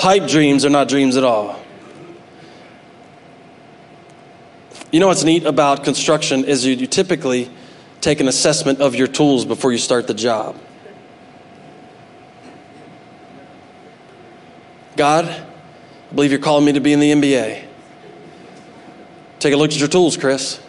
Pipe 0.00 0.28
dreams 0.28 0.64
are 0.64 0.70
not 0.70 0.88
dreams 0.88 1.18
at 1.18 1.24
all. 1.24 1.60
You 4.90 4.98
know 4.98 5.08
what's 5.08 5.24
neat 5.24 5.44
about 5.44 5.84
construction 5.84 6.46
is 6.46 6.64
you, 6.64 6.74
you 6.74 6.86
typically 6.86 7.50
take 8.00 8.18
an 8.20 8.26
assessment 8.26 8.80
of 8.80 8.94
your 8.94 9.08
tools 9.08 9.44
before 9.44 9.72
you 9.72 9.76
start 9.76 10.06
the 10.06 10.14
job. 10.14 10.56
God, 14.96 15.26
I 15.26 16.14
believe 16.14 16.30
you're 16.30 16.40
calling 16.40 16.64
me 16.64 16.72
to 16.72 16.80
be 16.80 16.94
in 16.94 17.00
the 17.00 17.12
NBA. 17.12 17.62
Take 19.38 19.52
a 19.52 19.56
look 19.58 19.70
at 19.70 19.78
your 19.78 19.88
tools, 19.88 20.16
Chris. 20.16 20.62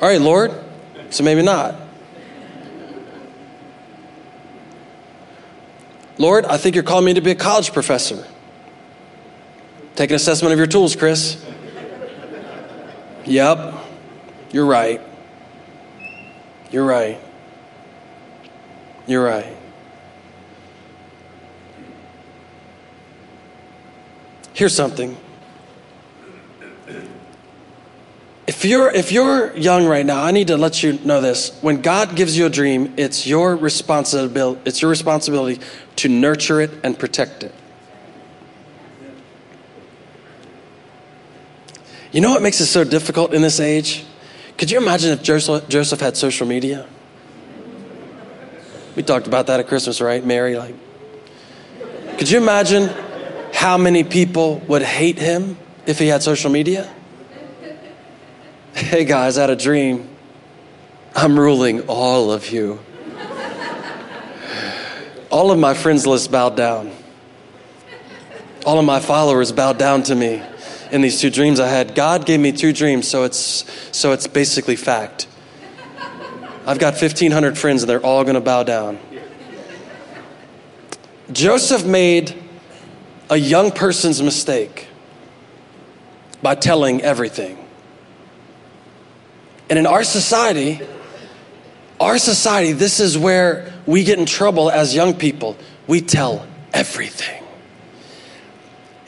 All 0.00 0.08
right, 0.08 0.20
Lord. 0.20 0.52
So 1.10 1.22
maybe 1.22 1.42
not. 1.42 1.87
Lord, 6.18 6.44
I 6.46 6.56
think 6.56 6.74
you're 6.74 6.84
calling 6.84 7.04
me 7.04 7.14
to 7.14 7.20
be 7.20 7.30
a 7.30 7.36
college 7.36 7.72
professor. 7.72 8.26
Take 9.94 10.10
an 10.10 10.16
assessment 10.16 10.52
of 10.52 10.58
your 10.58 10.66
tools, 10.66 10.96
Chris. 10.96 11.44
Yep, 13.24 13.74
you're 14.52 14.66
right. 14.66 15.00
You're 16.70 16.84
right. 16.84 17.20
You're 19.06 19.24
right. 19.24 19.56
Here's 24.54 24.74
something. 24.74 25.16
If 28.48 28.64
you're, 28.64 28.90
if 28.90 29.12
you're 29.12 29.56
young 29.56 29.86
right 29.86 30.04
now, 30.04 30.24
I 30.24 30.30
need 30.30 30.48
to 30.48 30.56
let 30.56 30.82
you 30.82 30.94
know 31.04 31.20
this. 31.20 31.56
When 31.60 31.80
God 31.80 32.16
gives 32.16 32.36
you 32.36 32.46
a 32.46 32.50
dream, 32.50 32.94
it's 32.96 33.26
your 33.26 33.54
responsibility, 33.54 34.60
it's 34.64 34.82
your 34.82 34.90
responsibility 34.90 35.60
to 35.98 36.08
nurture 36.08 36.60
it 36.60 36.70
and 36.82 36.98
protect 36.98 37.42
it. 37.42 37.54
You 42.12 42.20
know 42.20 42.30
what 42.30 42.40
makes 42.40 42.60
it 42.60 42.66
so 42.66 42.84
difficult 42.84 43.34
in 43.34 43.42
this 43.42 43.60
age? 43.60 44.04
Could 44.56 44.70
you 44.70 44.78
imagine 44.78 45.10
if 45.12 45.22
Joseph, 45.22 46.00
had 46.00 46.16
social 46.16 46.46
media? 46.46 46.86
We 48.96 49.02
talked 49.02 49.26
about 49.26 49.46
that 49.48 49.60
at 49.60 49.68
Christmas, 49.68 50.00
right? 50.00 50.24
Mary, 50.24 50.56
like. 50.56 50.74
Could 52.16 52.30
you 52.30 52.38
imagine 52.38 52.90
how 53.52 53.76
many 53.76 54.02
people 54.02 54.60
would 54.66 54.82
hate 54.82 55.18
him 55.18 55.56
if 55.86 55.98
he 55.98 56.06
had 56.06 56.22
social 56.22 56.50
media? 56.50 56.92
Hey 58.74 59.04
guys, 59.04 59.36
I 59.38 59.42
had 59.42 59.50
a 59.50 59.56
dream. 59.56 60.08
I'm 61.14 61.38
ruling 61.38 61.82
all 61.82 62.32
of 62.32 62.50
you. 62.50 62.80
All 65.30 65.50
of 65.50 65.58
my 65.58 65.74
friends 65.74 66.06
list 66.06 66.30
bowed 66.30 66.56
down. 66.56 66.90
All 68.64 68.78
of 68.78 68.84
my 68.84 69.00
followers 69.00 69.52
bowed 69.52 69.78
down 69.78 70.02
to 70.04 70.14
me 70.14 70.42
in 70.90 71.02
these 71.02 71.20
two 71.20 71.30
dreams 71.30 71.60
I 71.60 71.68
had. 71.68 71.94
God 71.94 72.24
gave 72.24 72.40
me 72.40 72.52
two 72.52 72.72
dreams, 72.72 73.06
so 73.06 73.24
it's 73.24 73.64
so 73.92 74.12
it's 74.12 74.26
basically 74.26 74.76
fact. 74.76 75.26
I've 76.66 76.78
got 76.78 76.94
1500 77.00 77.56
friends 77.56 77.82
and 77.82 77.90
they're 77.90 78.04
all 78.04 78.24
going 78.24 78.34
to 78.34 78.40
bow 78.40 78.62
down. 78.62 78.98
Joseph 81.32 81.84
made 81.84 82.34
a 83.30 83.36
young 83.36 83.70
person's 83.70 84.22
mistake 84.22 84.86
by 86.42 86.54
telling 86.54 87.02
everything. 87.02 87.58
And 89.68 89.78
in 89.78 89.86
our 89.86 90.04
society, 90.04 90.80
our 92.00 92.16
society, 92.18 92.72
this 92.72 93.00
is 93.00 93.18
where 93.18 93.72
we 93.88 94.04
get 94.04 94.18
in 94.18 94.26
trouble 94.26 94.70
as 94.70 94.94
young 94.94 95.14
people. 95.14 95.56
We 95.86 96.02
tell 96.02 96.46
everything. 96.74 97.42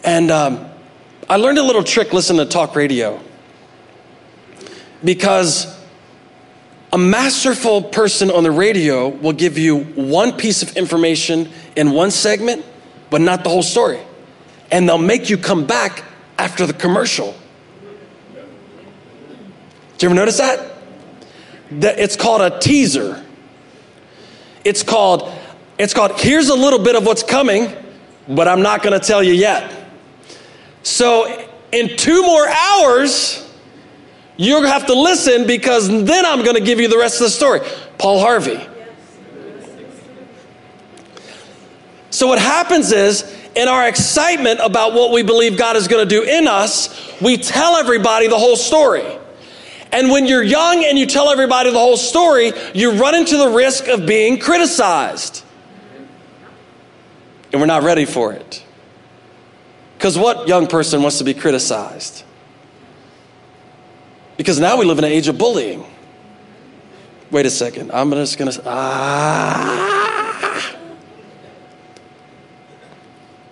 And 0.02 0.30
um, 0.30 0.70
I 1.28 1.36
learned 1.36 1.58
a 1.58 1.62
little 1.62 1.84
trick 1.84 2.14
listening 2.14 2.38
to 2.46 2.50
talk 2.50 2.74
radio 2.74 3.20
because 5.04 5.78
a 6.94 6.96
masterful 6.96 7.82
person 7.82 8.30
on 8.30 8.42
the 8.42 8.50
radio 8.50 9.08
will 9.08 9.34
give 9.34 9.58
you 9.58 9.80
one 9.80 10.32
piece 10.32 10.62
of 10.62 10.74
information 10.78 11.50
in 11.76 11.90
one 11.90 12.10
segment, 12.10 12.64
but 13.10 13.20
not 13.20 13.44
the 13.44 13.50
whole 13.50 13.62
story. 13.62 14.00
And 14.72 14.88
they'll 14.88 14.96
make 14.96 15.28
you 15.28 15.36
come 15.36 15.66
back 15.66 16.04
after 16.38 16.66
the 16.66 16.72
commercial. 16.72 17.34
Do 19.98 20.06
you 20.06 20.08
ever 20.08 20.14
notice 20.14 20.38
that? 20.38 20.74
It's 21.70 22.16
called 22.16 22.40
a 22.40 22.58
teaser. 22.58 23.26
It's 24.64 24.82
called, 24.82 25.32
it's 25.78 25.94
called, 25.94 26.20
here's 26.20 26.48
a 26.48 26.54
little 26.54 26.78
bit 26.78 26.96
of 26.96 27.06
what's 27.06 27.22
coming, 27.22 27.72
but 28.28 28.46
I'm 28.48 28.62
not 28.62 28.82
going 28.82 28.98
to 28.98 29.04
tell 29.04 29.22
you 29.22 29.32
yet. 29.32 29.72
So, 30.82 31.46
in 31.72 31.96
two 31.96 32.22
more 32.22 32.48
hours, 32.48 33.46
to 34.36 34.64
have 34.64 34.86
to 34.86 34.94
listen 34.94 35.46
because 35.46 35.88
then 35.88 36.24
I'm 36.24 36.42
going 36.42 36.56
to 36.56 36.62
give 36.62 36.80
you 36.80 36.88
the 36.88 36.98
rest 36.98 37.20
of 37.20 37.26
the 37.26 37.30
story. 37.30 37.60
Paul 37.98 38.18
Harvey. 38.20 38.60
So, 42.10 42.26
what 42.26 42.38
happens 42.38 42.92
is, 42.92 43.36
in 43.54 43.68
our 43.68 43.88
excitement 43.88 44.60
about 44.62 44.94
what 44.94 45.12
we 45.12 45.22
believe 45.22 45.58
God 45.58 45.76
is 45.76 45.88
going 45.88 46.06
to 46.06 46.08
do 46.08 46.22
in 46.22 46.46
us, 46.46 47.20
we 47.20 47.36
tell 47.36 47.76
everybody 47.76 48.28
the 48.28 48.38
whole 48.38 48.56
story. 48.56 49.04
And 49.92 50.10
when 50.10 50.26
you're 50.26 50.42
young 50.42 50.84
and 50.84 50.98
you 50.98 51.06
tell 51.06 51.30
everybody 51.30 51.70
the 51.70 51.78
whole 51.78 51.96
story, 51.96 52.52
you 52.74 52.92
run 52.92 53.14
into 53.14 53.36
the 53.36 53.48
risk 53.48 53.88
of 53.88 54.06
being 54.06 54.38
criticized. 54.38 55.44
And 57.52 57.60
we're 57.60 57.66
not 57.66 57.82
ready 57.82 58.04
for 58.04 58.32
it. 58.32 58.64
Because 59.98 60.16
what 60.16 60.48
young 60.48 60.66
person 60.66 61.02
wants 61.02 61.18
to 61.18 61.24
be 61.24 61.34
criticized? 61.34 62.24
Because 64.36 64.58
now 64.58 64.78
we 64.78 64.86
live 64.86 64.98
in 64.98 65.04
an 65.04 65.10
age 65.10 65.28
of 65.28 65.36
bullying. 65.36 65.84
Wait 67.30 67.46
a 67.46 67.50
second. 67.50 67.90
I'm 67.92 68.10
just 68.12 68.38
to. 68.38 68.62
Ah. 68.64 70.76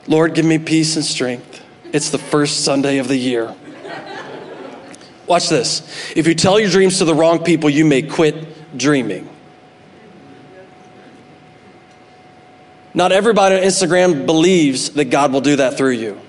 Lord, 0.06 0.34
give 0.34 0.46
me 0.46 0.58
peace 0.58 0.96
and 0.96 1.04
strength. 1.04 1.62
It's 1.92 2.10
the 2.10 2.18
first 2.18 2.64
Sunday 2.64 2.98
of 2.98 3.08
the 3.08 3.16
year. 3.16 3.54
Watch 5.28 5.48
this. 5.48 5.82
If 6.16 6.26
you 6.26 6.34
tell 6.34 6.58
your 6.58 6.70
dreams 6.70 6.98
to 6.98 7.04
the 7.04 7.14
wrong 7.14 7.44
people, 7.44 7.68
you 7.68 7.84
may 7.84 8.02
quit 8.02 8.76
dreaming. 8.76 9.28
Not 12.94 13.12
everybody 13.12 13.56
on 13.56 13.62
Instagram 13.62 14.26
believes 14.26 14.90
that 14.90 15.06
God 15.06 15.32
will 15.32 15.42
do 15.42 15.56
that 15.56 15.76
through 15.76 15.90
you. 15.90 16.20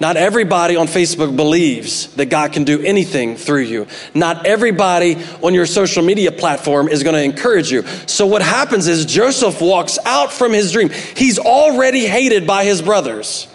Not 0.00 0.16
everybody 0.16 0.76
on 0.76 0.88
Facebook 0.88 1.34
believes 1.36 2.12
that 2.16 2.26
God 2.26 2.52
can 2.52 2.64
do 2.64 2.82
anything 2.82 3.36
through 3.36 3.62
you. 3.62 3.86
Not 4.12 4.44
everybody 4.44 5.16
on 5.40 5.54
your 5.54 5.66
social 5.66 6.02
media 6.02 6.32
platform 6.32 6.88
is 6.88 7.04
going 7.04 7.14
to 7.14 7.22
encourage 7.22 7.70
you. 7.70 7.86
So 8.06 8.26
what 8.26 8.42
happens 8.42 8.88
is 8.88 9.06
Joseph 9.06 9.60
walks 9.60 9.98
out 10.04 10.32
from 10.32 10.52
his 10.52 10.72
dream. 10.72 10.90
He's 10.90 11.38
already 11.38 12.04
hated 12.06 12.46
by 12.46 12.64
his 12.64 12.82
brothers. 12.82 13.46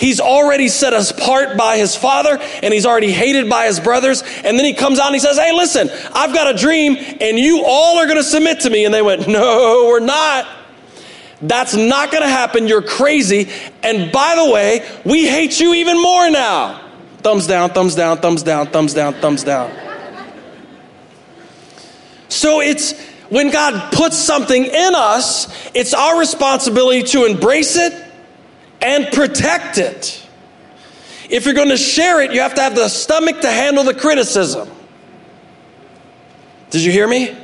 He's 0.00 0.18
already 0.18 0.68
set 0.68 0.94
us 0.94 1.10
apart 1.10 1.58
by 1.58 1.76
his 1.76 1.94
father 1.94 2.38
and 2.62 2.72
he's 2.72 2.86
already 2.86 3.12
hated 3.12 3.50
by 3.50 3.66
his 3.66 3.78
brothers. 3.78 4.22
And 4.22 4.58
then 4.58 4.64
he 4.64 4.72
comes 4.72 4.98
out 4.98 5.08
and 5.08 5.14
he 5.14 5.20
says, 5.20 5.36
Hey, 5.36 5.52
listen, 5.52 5.90
I've 6.14 6.32
got 6.32 6.54
a 6.54 6.58
dream 6.58 6.96
and 7.20 7.38
you 7.38 7.64
all 7.66 7.98
are 7.98 8.06
going 8.06 8.16
to 8.16 8.24
submit 8.24 8.60
to 8.60 8.70
me. 8.70 8.86
And 8.86 8.94
they 8.94 9.02
went, 9.02 9.28
No, 9.28 9.84
we're 9.88 10.00
not. 10.00 10.48
That's 11.42 11.74
not 11.74 12.10
going 12.10 12.22
to 12.22 12.30
happen. 12.30 12.66
You're 12.66 12.80
crazy. 12.80 13.50
And 13.82 14.10
by 14.10 14.36
the 14.36 14.50
way, 14.50 14.88
we 15.04 15.28
hate 15.28 15.60
you 15.60 15.74
even 15.74 16.00
more 16.00 16.30
now. 16.30 16.80
Thumbs 17.18 17.46
down, 17.46 17.68
thumbs 17.70 17.94
down, 17.94 18.18
thumbs 18.18 18.42
down, 18.42 18.68
thumbs 18.68 18.94
down, 18.94 19.12
thumbs 19.14 19.44
down. 19.44 19.70
So 22.30 22.62
it's 22.62 22.98
when 23.28 23.50
God 23.50 23.92
puts 23.92 24.16
something 24.16 24.64
in 24.64 24.94
us, 24.94 25.70
it's 25.74 25.92
our 25.92 26.18
responsibility 26.18 27.02
to 27.08 27.26
embrace 27.26 27.76
it 27.76 28.09
and 28.80 29.06
protect 29.12 29.78
it. 29.78 30.26
If 31.28 31.44
you're 31.44 31.54
going 31.54 31.68
to 31.68 31.76
share 31.76 32.20
it, 32.22 32.32
you 32.32 32.40
have 32.40 32.54
to 32.54 32.60
have 32.60 32.74
the 32.74 32.88
stomach 32.88 33.40
to 33.42 33.50
handle 33.50 33.84
the 33.84 33.94
criticism. 33.94 34.68
Did 36.70 36.82
you 36.82 36.90
hear 36.90 37.06
me? 37.06 37.36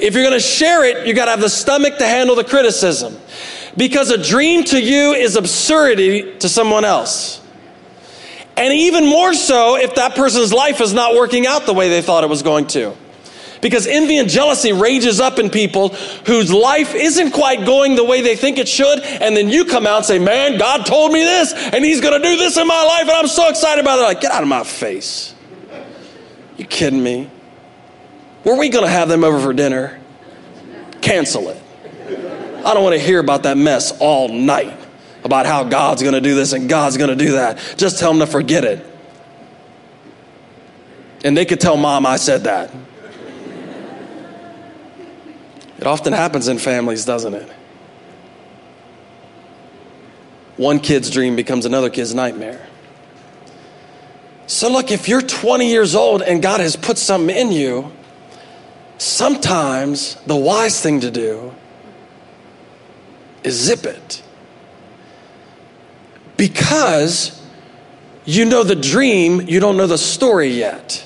If 0.00 0.14
you're 0.14 0.22
going 0.24 0.34
to 0.34 0.40
share 0.40 0.84
it, 0.84 1.06
you 1.06 1.14
got 1.14 1.26
to 1.26 1.32
have 1.32 1.40
the 1.40 1.48
stomach 1.48 1.98
to 1.98 2.06
handle 2.06 2.36
the 2.36 2.44
criticism. 2.44 3.16
Because 3.76 4.10
a 4.10 4.22
dream 4.22 4.64
to 4.64 4.80
you 4.80 5.12
is 5.12 5.36
absurdity 5.36 6.38
to 6.38 6.48
someone 6.48 6.84
else. 6.84 7.40
And 8.56 8.72
even 8.72 9.06
more 9.06 9.34
so 9.34 9.76
if 9.76 9.96
that 9.96 10.14
person's 10.14 10.52
life 10.52 10.80
is 10.80 10.92
not 10.92 11.14
working 11.14 11.46
out 11.46 11.66
the 11.66 11.74
way 11.74 11.88
they 11.88 12.02
thought 12.02 12.22
it 12.22 12.30
was 12.30 12.42
going 12.42 12.68
to. 12.68 12.94
Because 13.64 13.86
envy 13.86 14.18
and 14.18 14.28
jealousy 14.28 14.74
rages 14.74 15.20
up 15.20 15.38
in 15.38 15.48
people 15.48 15.88
whose 16.26 16.52
life 16.52 16.94
isn't 16.94 17.30
quite 17.30 17.64
going 17.64 17.96
the 17.96 18.04
way 18.04 18.20
they 18.20 18.36
think 18.36 18.58
it 18.58 18.68
should. 18.68 19.00
And 19.00 19.34
then 19.34 19.48
you 19.48 19.64
come 19.64 19.86
out 19.86 19.96
and 19.96 20.04
say, 20.04 20.18
Man, 20.18 20.58
God 20.58 20.84
told 20.84 21.12
me 21.12 21.20
this, 21.20 21.54
and 21.54 21.82
He's 21.82 22.02
going 22.02 22.20
to 22.20 22.28
do 22.28 22.36
this 22.36 22.58
in 22.58 22.66
my 22.66 22.84
life, 22.84 23.08
and 23.08 23.12
I'm 23.12 23.26
so 23.26 23.48
excited 23.48 23.80
about 23.80 24.00
it. 24.00 24.02
Like, 24.02 24.20
get 24.20 24.32
out 24.32 24.42
of 24.42 24.50
my 24.50 24.64
face. 24.64 25.34
You 26.58 26.66
kidding 26.66 27.02
me? 27.02 27.30
Were 28.44 28.58
we 28.58 28.68
going 28.68 28.84
to 28.84 28.90
have 28.90 29.08
them 29.08 29.24
over 29.24 29.40
for 29.40 29.54
dinner? 29.54 29.98
Cancel 31.00 31.48
it. 31.48 31.62
I 32.66 32.74
don't 32.74 32.82
want 32.82 32.96
to 32.96 33.00
hear 33.00 33.18
about 33.18 33.44
that 33.44 33.56
mess 33.56 33.98
all 33.98 34.28
night 34.28 34.78
about 35.24 35.46
how 35.46 35.64
God's 35.64 36.02
going 36.02 36.12
to 36.14 36.20
do 36.20 36.34
this 36.34 36.52
and 36.52 36.68
God's 36.68 36.98
going 36.98 37.16
to 37.16 37.16
do 37.16 37.32
that. 37.32 37.76
Just 37.78 37.98
tell 37.98 38.10
them 38.12 38.20
to 38.20 38.26
forget 38.26 38.62
it. 38.62 38.84
And 41.24 41.34
they 41.34 41.46
could 41.46 41.62
tell 41.62 41.78
mom 41.78 42.04
I 42.04 42.16
said 42.16 42.44
that. 42.44 42.70
It 45.78 45.86
often 45.86 46.12
happens 46.12 46.48
in 46.48 46.58
families, 46.58 47.04
doesn't 47.04 47.34
it? 47.34 47.50
One 50.56 50.78
kid's 50.78 51.10
dream 51.10 51.34
becomes 51.34 51.66
another 51.66 51.90
kid's 51.90 52.14
nightmare. 52.14 52.64
So, 54.46 54.70
look, 54.70 54.90
if 54.90 55.08
you're 55.08 55.22
20 55.22 55.68
years 55.68 55.94
old 55.94 56.22
and 56.22 56.42
God 56.42 56.60
has 56.60 56.76
put 56.76 56.98
something 56.98 57.34
in 57.34 57.50
you, 57.50 57.90
sometimes 58.98 60.16
the 60.26 60.36
wise 60.36 60.80
thing 60.80 61.00
to 61.00 61.10
do 61.10 61.52
is 63.42 63.54
zip 63.54 63.84
it. 63.84 64.22
Because 66.36 67.40
you 68.24 68.44
know 68.44 68.62
the 68.64 68.76
dream, 68.76 69.42
you 69.42 69.60
don't 69.60 69.76
know 69.76 69.86
the 69.86 69.98
story 69.98 70.48
yet. 70.48 71.04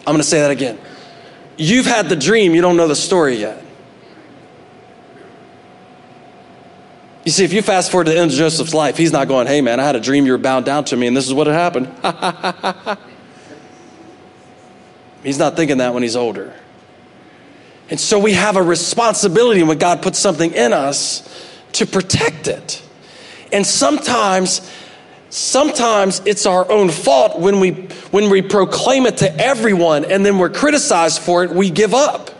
I'm 0.00 0.12
going 0.12 0.18
to 0.18 0.24
say 0.24 0.40
that 0.40 0.50
again. 0.50 0.78
You've 1.56 1.86
had 1.86 2.08
the 2.08 2.16
dream, 2.16 2.54
you 2.54 2.60
don't 2.60 2.76
know 2.76 2.88
the 2.88 2.96
story 2.96 3.36
yet. 3.36 3.62
You 7.24 7.32
see, 7.32 7.44
if 7.44 7.52
you 7.52 7.60
fast 7.60 7.90
forward 7.90 8.04
to 8.04 8.12
the 8.12 8.18
end 8.18 8.30
of 8.30 8.36
Joseph's 8.36 8.72
life, 8.72 8.96
he's 8.96 9.10
not 9.10 9.26
going, 9.26 9.48
hey 9.48 9.60
man, 9.60 9.80
I 9.80 9.84
had 9.84 9.96
a 9.96 10.00
dream 10.00 10.26
you 10.26 10.32
were 10.32 10.38
bound 10.38 10.64
down 10.64 10.84
to 10.86 10.96
me 10.96 11.08
and 11.08 11.16
this 11.16 11.26
is 11.26 11.34
what 11.34 11.48
had 11.48 11.54
happened. 11.54 11.88
he's 15.24 15.38
not 15.38 15.56
thinking 15.56 15.78
that 15.78 15.92
when 15.92 16.04
he's 16.04 16.14
older. 16.14 16.54
And 17.90 17.98
so 17.98 18.18
we 18.18 18.32
have 18.32 18.56
a 18.56 18.62
responsibility 18.62 19.62
when 19.62 19.78
God 19.78 20.02
puts 20.02 20.18
something 20.18 20.52
in 20.52 20.72
us 20.72 21.28
to 21.72 21.86
protect 21.86 22.48
it. 22.48 22.82
And 23.52 23.66
sometimes, 23.66 24.70
sometimes 25.30 26.22
it's 26.24 26.46
our 26.46 26.70
own 26.70 26.90
fault 26.90 27.38
when 27.38 27.60
we 27.60 27.72
when 28.10 28.30
we 28.30 28.42
proclaim 28.42 29.06
it 29.06 29.18
to 29.18 29.36
everyone 29.38 30.04
and 30.04 30.24
then 30.24 30.38
we're 30.38 30.50
criticized 30.50 31.20
for 31.20 31.44
it, 31.44 31.50
we 31.50 31.70
give 31.70 31.94
up. 31.94 32.30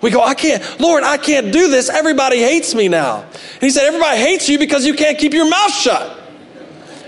We 0.00 0.10
go, 0.10 0.22
I 0.22 0.34
can't, 0.34 0.80
Lord, 0.80 1.02
I 1.02 1.18
can't 1.18 1.52
do 1.52 1.68
this. 1.68 1.90
Everybody 1.90 2.38
hates 2.38 2.74
me 2.74 2.88
now. 2.88 3.20
And 3.22 3.60
he 3.60 3.70
said, 3.70 3.84
Everybody 3.84 4.18
hates 4.18 4.48
you 4.48 4.58
because 4.58 4.86
you 4.86 4.94
can't 4.94 5.18
keep 5.18 5.34
your 5.34 5.48
mouth 5.48 5.74
shut. 5.74 6.18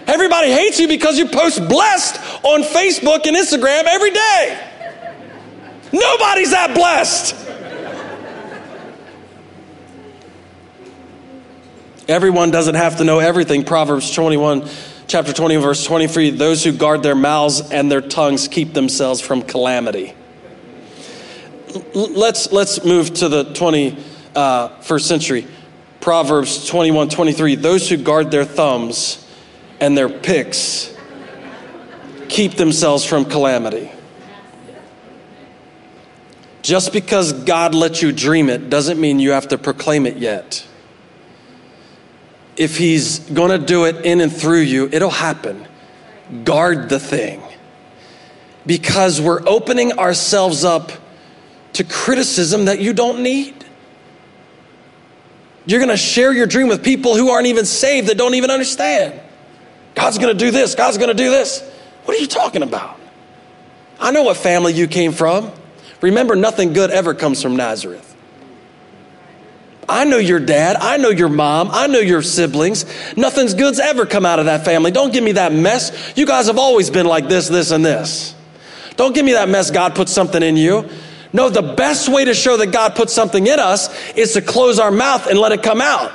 Everybody 0.07 0.50
hates 0.50 0.78
you 0.78 0.88
because 0.88 1.16
you 1.16 1.26
post 1.26 1.66
blessed 1.68 2.16
on 2.44 2.62
Facebook 2.62 3.26
and 3.26 3.37
Instagram 3.37 3.85
every 3.85 4.11
day. 4.11 4.68
Nobody's 5.92 6.50
that 6.50 6.74
blessed. 6.74 7.37
Everyone 12.09 12.51
doesn't 12.51 12.75
have 12.75 12.99
to 12.99 13.05
know 13.05 13.19
everything. 13.19 13.65
Proverbs 13.65 14.12
21, 14.12 14.69
chapter 15.07 15.33
20, 15.33 15.57
verse 15.57 15.85
23 15.85 16.31
those 16.31 16.65
who 16.65 16.73
guard 16.73 17.03
their 17.03 17.15
mouths 17.15 17.61
and 17.71 17.91
their 17.91 18.01
tongues 18.01 18.49
keep 18.49 18.73
themselves 18.73 19.21
from 19.21 19.43
calamity 19.43 20.15
let's, 21.95 22.53
let's 22.53 22.85
move 22.85 23.12
to 23.15 23.29
the 23.29 23.45
21st 23.45 23.97
uh, 24.37 24.99
century. 24.99 25.47
Proverbs 26.01 26.67
21 26.67 27.09
23. 27.11 27.55
Those 27.57 27.88
who 27.88 27.97
guard 27.97 28.31
their 28.31 28.45
thumbs 28.45 29.25
and 29.81 29.97
their 29.97 30.09
pics 30.09 30.95
keep 32.29 32.55
themselves 32.55 33.05
from 33.05 33.25
calamity. 33.25 33.91
Just 36.62 36.93
because 36.93 37.33
God 37.33 37.75
lets 37.75 38.03
you 38.03 38.12
dream 38.12 38.49
it 38.49 38.71
doesn't 38.71 39.01
mean 39.01 39.19
you 39.19 39.33
have 39.33 39.49
to 39.49 39.59
proclaim 39.59 40.07
it 40.07 40.17
yet. 40.17 40.67
If 42.57 42.77
He's 42.77 43.19
going 43.19 43.59
to 43.59 43.65
do 43.65 43.85
it 43.85 44.05
in 44.05 44.21
and 44.21 44.33
through 44.33 44.61
you, 44.61 44.88
it'll 44.93 45.11
happen. 45.11 45.67
Guard 46.45 46.88
the 46.88 47.01
thing. 47.01 47.43
Because 48.67 49.21
we're 49.21 49.47
opening 49.47 49.93
ourselves 49.99 50.65
up 50.65 50.93
to 51.75 51.85
criticism 51.85 52.67
that 52.67 52.81
you 52.81 52.93
don't 52.93 53.23
need. 53.23 53.65
You're 55.67 55.81
going 55.81 55.91
to 55.91 55.97
share 55.97 56.33
your 56.33 56.47
dream 56.47 56.69
with 56.69 56.85
people 56.85 57.17
who 57.17 57.31
aren't 57.31 57.47
even 57.47 57.65
saved, 57.65 58.09
that 58.09 58.19
don't 58.19 58.35
even 58.35 58.51
understand. 58.51 59.21
God's 59.95 60.19
going 60.19 60.37
to 60.37 60.45
do 60.45 60.51
this, 60.51 60.75
God's 60.75 60.99
going 60.99 61.09
to 61.09 61.15
do 61.15 61.31
this. 61.31 61.61
What 62.05 62.17
are 62.17 62.21
you 62.21 62.27
talking 62.27 62.62
about? 62.62 62.99
I 64.01 64.11
know 64.11 64.25
what 64.25 64.37
family 64.37 64.73
you 64.73 64.88
came 64.88 65.12
from. 65.12 65.53
Remember, 66.01 66.35
nothing 66.35 66.73
good 66.73 66.91
ever 66.91 67.15
comes 67.15 67.41
from 67.41 67.55
Nazareth. 67.55 68.12
I 69.88 70.05
know 70.05 70.18
your 70.18 70.40
dad. 70.40 70.77
I 70.77 70.97
know 70.97 71.11
your 71.11 71.29
mom. 71.29 71.68
I 71.73 71.87
know 71.87 71.99
your 71.99 72.23
siblings. 72.23 72.85
Nothing's 73.16 73.55
good's 73.55 73.81
ever 73.81 74.07
come 74.07 74.25
out 74.25 74.38
of 74.38 74.47
that 74.47 74.64
family. 74.64 74.90
Don't 74.90 75.12
give 75.12 75.25
me 75.25 75.33
that 75.33 75.53
mess. 75.53 76.12
You 76.16 76.27
guys 76.27 76.47
have 76.47 76.59
always 76.59 76.88
been 76.88 77.07
like 77.07 77.29
this, 77.29 77.49
this, 77.49 77.71
and 77.71 77.85
this. 77.85 78.35
Don't 78.97 79.14
give 79.14 79.25
me 79.25 79.33
that 79.33 79.49
mess. 79.49 79.71
God 79.71 79.95
put 79.95 80.09
something 80.09 80.42
in 80.42 80.57
you. 80.57 80.88
No, 81.33 81.49
the 81.49 81.62
best 81.62 82.09
way 82.09 82.25
to 82.25 82.35
show 82.35 82.57
that 82.59 82.73
God 82.73 82.95
put 82.95 83.11
something 83.11 83.47
in 83.47 83.59
us 83.59 83.88
is 84.12 84.35
to 84.35 84.42
close 84.42 84.79
our 84.79 84.90
mouth 84.90 85.27
and 85.27 85.38
let 85.38 85.53
it 85.53 85.62
come 85.62 85.81
out. 85.81 86.12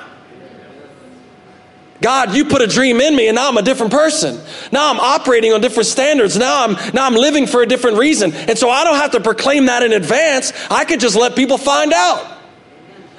God, 1.99 2.35
you 2.35 2.45
put 2.45 2.61
a 2.61 2.67
dream 2.67 3.01
in 3.01 3.15
me 3.15 3.27
and 3.27 3.35
now 3.35 3.49
I'm 3.49 3.57
a 3.57 3.63
different 3.63 3.91
person. 3.91 4.39
Now 4.71 4.91
I'm 4.91 4.99
operating 4.99 5.53
on 5.53 5.61
different 5.61 5.87
standards. 5.87 6.37
Now 6.37 6.63
I'm 6.63 6.73
now 6.93 7.07
I'm 7.07 7.15
living 7.15 7.47
for 7.47 7.63
a 7.63 7.65
different 7.65 7.97
reason. 7.97 8.33
And 8.33 8.55
so 8.55 8.69
I 8.69 8.83
don't 8.83 8.97
have 8.97 9.11
to 9.11 9.19
proclaim 9.19 9.65
that 9.65 9.81
in 9.81 9.93
advance. 9.93 10.53
I 10.69 10.85
could 10.85 10.99
just 10.99 11.15
let 11.15 11.35
people 11.35 11.57
find 11.57 11.91
out. 11.91 12.36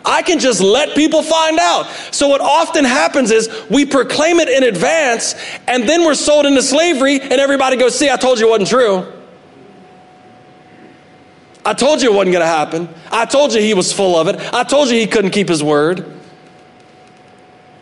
I 0.04 0.22
can 0.22 0.38
just 0.38 0.60
let 0.60 0.94
people 0.94 1.22
find 1.22 1.58
out. 1.58 1.86
So 2.12 2.28
what 2.28 2.40
often 2.40 2.84
happens 2.84 3.30
is 3.30 3.48
we 3.68 3.84
proclaim 3.84 4.40
it 4.40 4.48
in 4.48 4.62
advance 4.62 5.34
and 5.66 5.88
then 5.88 6.04
we're 6.04 6.14
sold 6.14 6.46
into 6.46 6.62
slavery 6.62 7.20
and 7.20 7.32
everybody 7.32 7.76
goes, 7.76 7.98
"See, 7.98 8.10
I 8.10 8.16
told 8.16 8.38
you 8.38 8.46
it 8.46 8.50
wasn't 8.50 8.68
true." 8.68 9.06
I 11.64 11.74
told 11.74 12.00
you 12.00 12.10
it 12.10 12.14
wasn't 12.14 12.32
going 12.32 12.44
to 12.44 12.46
happen. 12.46 12.88
I 13.12 13.26
told 13.26 13.52
you 13.52 13.60
he 13.60 13.74
was 13.74 13.92
full 13.92 14.16
of 14.16 14.26
it. 14.28 14.36
I 14.54 14.64
told 14.64 14.88
you 14.88 14.94
he 14.94 15.06
couldn't 15.06 15.32
keep 15.32 15.50
his 15.50 15.62
word. 15.62 16.18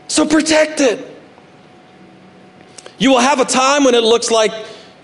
So 0.09 0.26
protect 0.26 0.81
it. 0.81 1.07
You 2.98 3.11
will 3.11 3.20
have 3.20 3.38
a 3.38 3.44
time 3.44 3.85
when 3.85 3.94
it 3.94 4.02
looks 4.02 4.31
like 4.31 4.50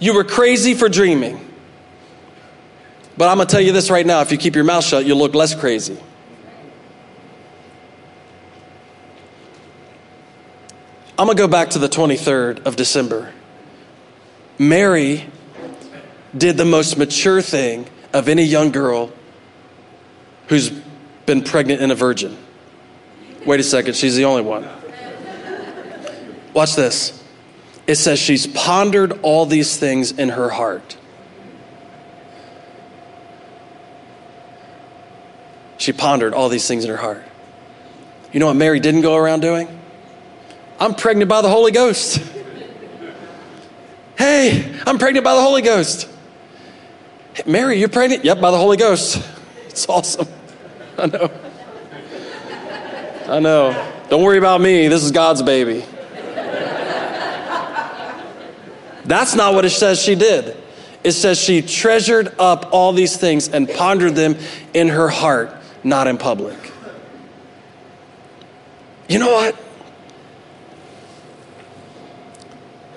you 0.01 0.15
were 0.15 0.25
crazy 0.25 0.75
for 0.75 0.89
dreaming. 0.89 1.49
But 3.17 3.29
I'm 3.29 3.37
going 3.37 3.47
to 3.47 3.53
tell 3.53 3.61
you 3.61 3.71
this 3.71 3.89
right 3.89 4.05
now 4.05 4.21
if 4.21 4.33
you 4.33 4.39
keep 4.39 4.57
your 4.57 4.65
mouth 4.65 4.85
shut, 4.85 5.05
you'll 5.05 5.19
look 5.19 5.35
less 5.35 5.55
crazy. 5.55 5.99
I'm 11.23 11.27
going 11.27 11.37
to 11.37 11.43
go 11.45 11.47
back 11.47 11.71
to 11.71 11.79
the 11.79 11.89
23rd 11.89 12.67
of 12.67 12.75
December. 12.75 13.33
Mary 14.59 15.25
did 16.37 16.57
the 16.57 16.65
most 16.65 16.99
mature 16.99 17.41
thing 17.41 17.87
of 18.13 18.29
any 18.29 18.43
young 18.43 18.73
girl 18.73 19.13
who's 20.49 20.71
been 21.25 21.45
pregnant 21.45 21.81
and 21.81 21.93
a 21.93 21.95
virgin. 21.95 22.37
Wait 23.47 23.61
a 23.61 23.63
second, 23.63 23.95
she's 23.95 24.17
the 24.17 24.25
only 24.25 24.43
one. 24.43 24.69
Watch 26.55 26.75
this. 26.75 27.23
It 27.87 27.95
says 27.95 28.19
she's 28.19 28.49
pondered 28.49 29.21
all 29.23 29.47
these 29.47 29.77
things 29.77 30.11
in 30.11 30.31
her 30.31 30.49
heart. 30.49 30.97
She 35.79 35.93
pondered 35.93 36.35
all 36.35 36.49
these 36.49 36.67
things 36.67 36.83
in 36.83 36.91
her 36.91 36.97
heart. 36.97 37.23
You 38.33 38.41
know 38.41 38.47
what 38.47 38.57
Mary 38.57 38.81
didn't 38.81 39.03
go 39.03 39.15
around 39.15 39.39
doing? 39.39 39.82
I'm 40.83 40.97
pregnant 40.97 41.29
by 41.29 41.43
the 41.43 41.49
Holy 41.49 41.71
Ghost. 41.71 42.21
Hey, 44.19 44.77
I'm 44.85 44.99
pregnant 44.99 45.23
by 45.23 45.37
the 45.37 45.41
Holy 45.41 45.63
Ghost. 45.63 46.09
Hey, 47.35 47.45
Mary, 47.47 47.79
you're 47.79 47.89
pregnant? 47.89 48.25
Yep, 48.25 48.41
by 48.41 48.51
the 48.51 48.59
Holy 48.59 48.77
Ghost. 48.77 49.25
It's 49.69 49.89
awesome. 49.89 50.27
I 50.99 51.07
know. 51.07 51.31
I 53.29 53.39
know. 53.39 53.93
Don't 54.11 54.25
worry 54.25 54.39
about 54.39 54.61
me. 54.61 54.89
This 54.89 55.05
is 55.05 55.13
God's 55.13 55.41
baby. 55.41 55.85
That's 59.05 59.37
not 59.37 59.55
what 59.55 59.65
it 59.65 59.71
says 59.71 60.03
she 60.03 60.17
did. 60.17 60.57
It 61.05 61.13
says 61.13 61.39
she 61.39 61.63
treasured 61.63 62.35
up 62.41 62.71
all 62.73 62.93
these 62.93 63.17
things 63.17 63.49
and 63.49 63.69
pondered 63.69 64.17
them 64.17 64.37
in 64.75 64.89
her 64.89 65.09
heart, 65.09 65.55
not 65.85 66.09
in 66.09 66.19
public. 66.19 66.59
You 69.09 69.21
know 69.21 69.33
what? 69.33 69.57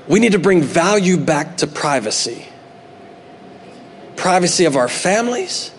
We 0.07 0.19
need 0.19 0.33
to 0.33 0.39
bring 0.39 0.61
value 0.61 1.17
back 1.17 1.57
to 1.57 1.67
privacy 1.67 2.47
privacy 4.15 4.65
of 4.65 4.75
our 4.75 4.87
families, 4.87 5.71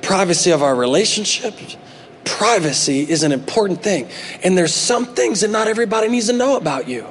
privacy 0.00 0.50
of 0.50 0.62
our 0.62 0.74
relationships. 0.74 1.76
Privacy 2.24 3.00
is 3.00 3.22
an 3.22 3.32
important 3.32 3.82
thing. 3.82 4.08
And 4.42 4.56
there's 4.56 4.72
some 4.72 5.06
things 5.06 5.42
that 5.42 5.50
not 5.50 5.68
everybody 5.68 6.08
needs 6.08 6.28
to 6.28 6.32
know 6.32 6.56
about 6.56 6.88
you. 6.88 7.06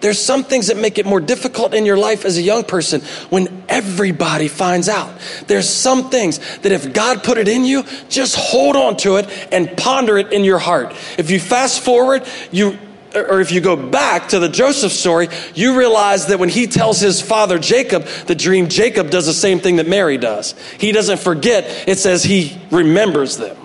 there's 0.00 0.20
some 0.20 0.44
things 0.44 0.66
that 0.66 0.76
make 0.76 0.98
it 0.98 1.06
more 1.06 1.20
difficult 1.20 1.72
in 1.72 1.86
your 1.86 1.96
life 1.96 2.26
as 2.26 2.36
a 2.36 2.42
young 2.42 2.64
person 2.64 3.00
when 3.30 3.64
everybody 3.70 4.48
finds 4.48 4.86
out. 4.86 5.10
There's 5.46 5.70
some 5.70 6.10
things 6.10 6.38
that 6.58 6.72
if 6.72 6.92
God 6.92 7.24
put 7.24 7.38
it 7.38 7.48
in 7.48 7.64
you, 7.64 7.84
just 8.10 8.36
hold 8.36 8.76
on 8.76 8.98
to 8.98 9.16
it 9.16 9.30
and 9.50 9.74
ponder 9.78 10.18
it 10.18 10.34
in 10.34 10.44
your 10.44 10.58
heart. 10.58 10.94
If 11.16 11.30
you 11.30 11.40
fast 11.40 11.80
forward, 11.80 12.26
you 12.52 12.78
or 13.14 13.40
if 13.40 13.52
you 13.52 13.60
go 13.60 13.76
back 13.76 14.28
to 14.28 14.38
the 14.38 14.48
Joseph 14.48 14.92
story, 14.92 15.28
you 15.54 15.78
realize 15.78 16.26
that 16.26 16.38
when 16.38 16.48
he 16.48 16.66
tells 16.66 17.00
his 17.00 17.20
father 17.20 17.58
Jacob 17.58 18.04
the 18.26 18.34
dream, 18.34 18.68
Jacob 18.68 19.10
does 19.10 19.26
the 19.26 19.32
same 19.32 19.60
thing 19.60 19.76
that 19.76 19.88
Mary 19.88 20.18
does. 20.18 20.54
He 20.78 20.92
doesn't 20.92 21.20
forget, 21.20 21.64
it 21.88 21.98
says 21.98 22.22
he 22.22 22.58
remembers 22.70 23.36
them. 23.36 23.56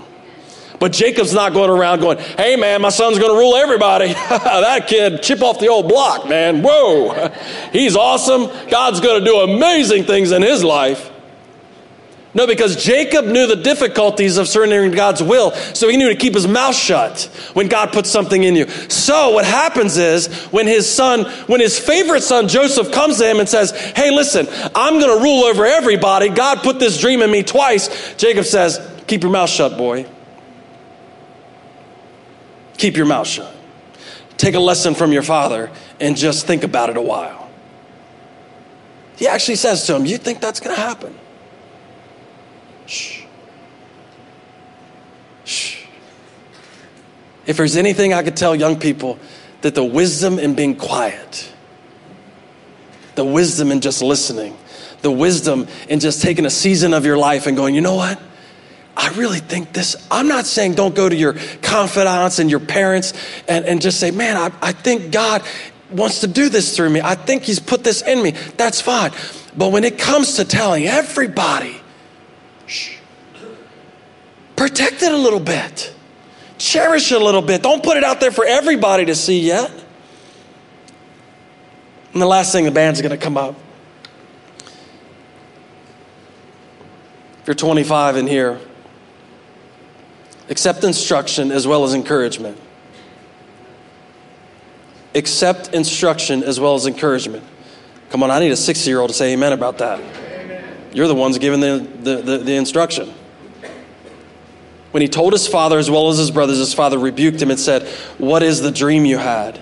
But 0.79 0.93
Jacob's 0.93 1.33
not 1.33 1.53
going 1.53 1.69
around 1.69 1.99
going, 1.99 2.17
hey 2.17 2.55
man, 2.55 2.81
my 2.81 2.89
son's 2.89 3.19
going 3.19 3.31
to 3.31 3.37
rule 3.37 3.55
everybody. 3.55 4.07
that 4.13 4.87
kid, 4.87 5.21
chip 5.21 5.41
off 5.41 5.59
the 5.59 5.67
old 5.67 5.89
block, 5.89 6.27
man. 6.27 6.61
Whoa, 6.63 7.29
he's 7.73 7.95
awesome. 7.95 8.49
God's 8.69 8.99
going 8.99 9.19
to 9.19 9.25
do 9.25 9.39
amazing 9.39 10.05
things 10.05 10.31
in 10.31 10.41
his 10.41 10.63
life. 10.63 11.11
No, 12.31 12.45
because 12.45 12.75
Jacob 12.83 13.25
knew 13.25 13.47
the 13.47 13.55
difficulties 13.55 14.37
of 14.37 14.47
surrendering 14.47 14.91
to 14.91 14.95
God's 14.95 15.23
will, 15.23 15.51
so 15.51 15.89
he 15.89 15.97
knew 15.97 16.09
to 16.09 16.15
keep 16.15 16.35
his 16.35 16.47
mouth 16.47 16.75
shut 16.75 17.23
when 17.53 17.67
God 17.67 17.91
puts 17.91 18.11
something 18.11 18.43
in 18.43 18.55
you. 18.55 18.69
So 18.87 19.31
what 19.31 19.45
happens 19.45 19.97
is 19.97 20.27
when 20.51 20.67
his 20.67 20.87
son, 20.87 21.25
when 21.47 21.59
his 21.59 21.79
favorite 21.79 22.21
son 22.21 22.47
Joseph 22.47 22.91
comes 22.91 23.17
to 23.17 23.27
him 23.27 23.39
and 23.39 23.49
says, 23.49 23.71
Hey, 23.71 24.11
listen, 24.11 24.47
I'm 24.75 24.99
going 24.99 25.17
to 25.17 25.23
rule 25.23 25.43
over 25.45 25.65
everybody. 25.65 26.29
God 26.29 26.59
put 26.59 26.79
this 26.79 27.01
dream 27.01 27.23
in 27.23 27.31
me 27.31 27.41
twice. 27.41 28.13
Jacob 28.15 28.45
says, 28.45 28.79
Keep 29.07 29.23
your 29.23 29.31
mouth 29.31 29.49
shut, 29.49 29.75
boy. 29.75 30.05
Keep 32.77 32.95
your 32.95 33.07
mouth 33.07 33.27
shut. 33.27 33.51
Take 34.37 34.53
a 34.53 34.59
lesson 34.59 34.93
from 34.93 35.11
your 35.11 35.23
father 35.23 35.71
and 35.99 36.15
just 36.15 36.45
think 36.45 36.63
about 36.63 36.91
it 36.91 36.95
a 36.95 37.01
while. 37.01 37.49
He 39.17 39.27
actually 39.27 39.55
says 39.55 39.87
to 39.87 39.95
him, 39.95 40.05
You 40.05 40.19
think 40.19 40.41
that's 40.41 40.59
going 40.59 40.75
to 40.75 40.81
happen? 40.81 41.17
Shh. 42.89 43.21
Shh. 45.45 45.85
If 47.45 47.57
there's 47.57 47.77
anything 47.77 48.13
I 48.13 48.23
could 48.23 48.35
tell 48.35 48.55
young 48.55 48.79
people, 48.79 49.19
that 49.61 49.75
the 49.75 49.83
wisdom 49.83 50.39
in 50.39 50.55
being 50.55 50.75
quiet, 50.75 51.51
the 53.15 53.25
wisdom 53.25 53.71
in 53.71 53.81
just 53.81 54.01
listening, 54.01 54.57
the 55.01 55.11
wisdom 55.11 55.67
in 55.87 55.99
just 55.99 56.21
taking 56.21 56.45
a 56.45 56.49
season 56.49 56.93
of 56.93 57.05
your 57.05 57.17
life 57.17 57.45
and 57.45 57.55
going, 57.55 57.75
you 57.75 57.81
know 57.81 57.95
what? 57.95 58.19
I 58.97 59.09
really 59.09 59.39
think 59.39 59.71
this. 59.71 59.95
I'm 60.09 60.27
not 60.27 60.45
saying 60.45 60.73
don't 60.73 60.95
go 60.95 61.07
to 61.07 61.15
your 61.15 61.35
confidants 61.61 62.39
and 62.39 62.49
your 62.49 62.59
parents 62.59 63.13
and, 63.47 63.65
and 63.65 63.81
just 63.81 63.99
say, 63.99 64.11
man, 64.11 64.35
I, 64.35 64.51
I 64.61 64.71
think 64.71 65.11
God 65.11 65.43
wants 65.91 66.21
to 66.21 66.27
do 66.27 66.49
this 66.49 66.75
through 66.75 66.89
me. 66.89 67.01
I 67.01 67.15
think 67.15 67.43
He's 67.43 67.59
put 67.59 67.83
this 67.83 68.01
in 68.01 68.21
me. 68.21 68.31
That's 68.57 68.81
fine. 68.81 69.11
But 69.55 69.71
when 69.71 69.83
it 69.83 69.99
comes 69.99 70.35
to 70.35 70.45
telling 70.45 70.85
everybody, 70.85 71.78
Shh. 72.69 72.97
Protect 74.55 75.01
it 75.01 75.11
a 75.11 75.17
little 75.17 75.39
bit. 75.39 75.93
Cherish 76.59 77.11
it 77.11 77.19
a 77.19 77.23
little 77.23 77.41
bit. 77.41 77.63
Don't 77.63 77.83
put 77.83 77.97
it 77.97 78.03
out 78.03 78.19
there 78.19 78.31
for 78.31 78.45
everybody 78.45 79.05
to 79.05 79.15
see 79.15 79.39
yet. 79.39 79.71
And 82.13 82.21
the 82.21 82.27
last 82.27 82.51
thing, 82.51 82.65
the 82.65 82.71
band's 82.71 83.01
going 83.01 83.11
to 83.11 83.17
come 83.17 83.37
up. 83.37 83.55
If 87.41 87.47
you're 87.47 87.55
25 87.55 88.17
in 88.17 88.27
here, 88.27 88.59
accept 90.49 90.83
instruction 90.83 91.51
as 91.51 91.65
well 91.65 91.83
as 91.83 91.95
encouragement. 91.95 92.57
Accept 95.15 95.73
instruction 95.73 96.43
as 96.43 96.59
well 96.59 96.75
as 96.75 96.85
encouragement. 96.85 97.43
Come 98.11 98.21
on, 98.21 98.29
I 98.29 98.39
need 98.39 98.51
a 98.51 98.55
60 98.55 98.87
year 98.87 98.99
old 98.99 99.09
to 99.09 99.15
say 99.15 99.33
amen 99.33 99.53
about 99.53 99.79
that. 99.79 100.28
You're 100.93 101.07
the 101.07 101.15
ones 101.15 101.37
giving 101.37 101.59
the, 101.59 101.87
the, 102.01 102.15
the, 102.17 102.37
the 102.39 102.55
instruction. 102.55 103.13
When 104.91 105.01
he 105.01 105.07
told 105.07 105.33
his 105.33 105.47
father 105.47 105.77
as 105.77 105.89
well 105.89 106.09
as 106.09 106.17
his 106.17 106.31
brothers, 106.31 106.57
his 106.57 106.73
father 106.73 106.97
rebuked 106.97 107.41
him 107.41 107.51
and 107.51 107.59
said, 107.59 107.87
What 108.17 108.41
is 108.41 108.61
the 108.61 108.71
dream 108.71 109.05
you 109.05 109.17
had? 109.17 109.59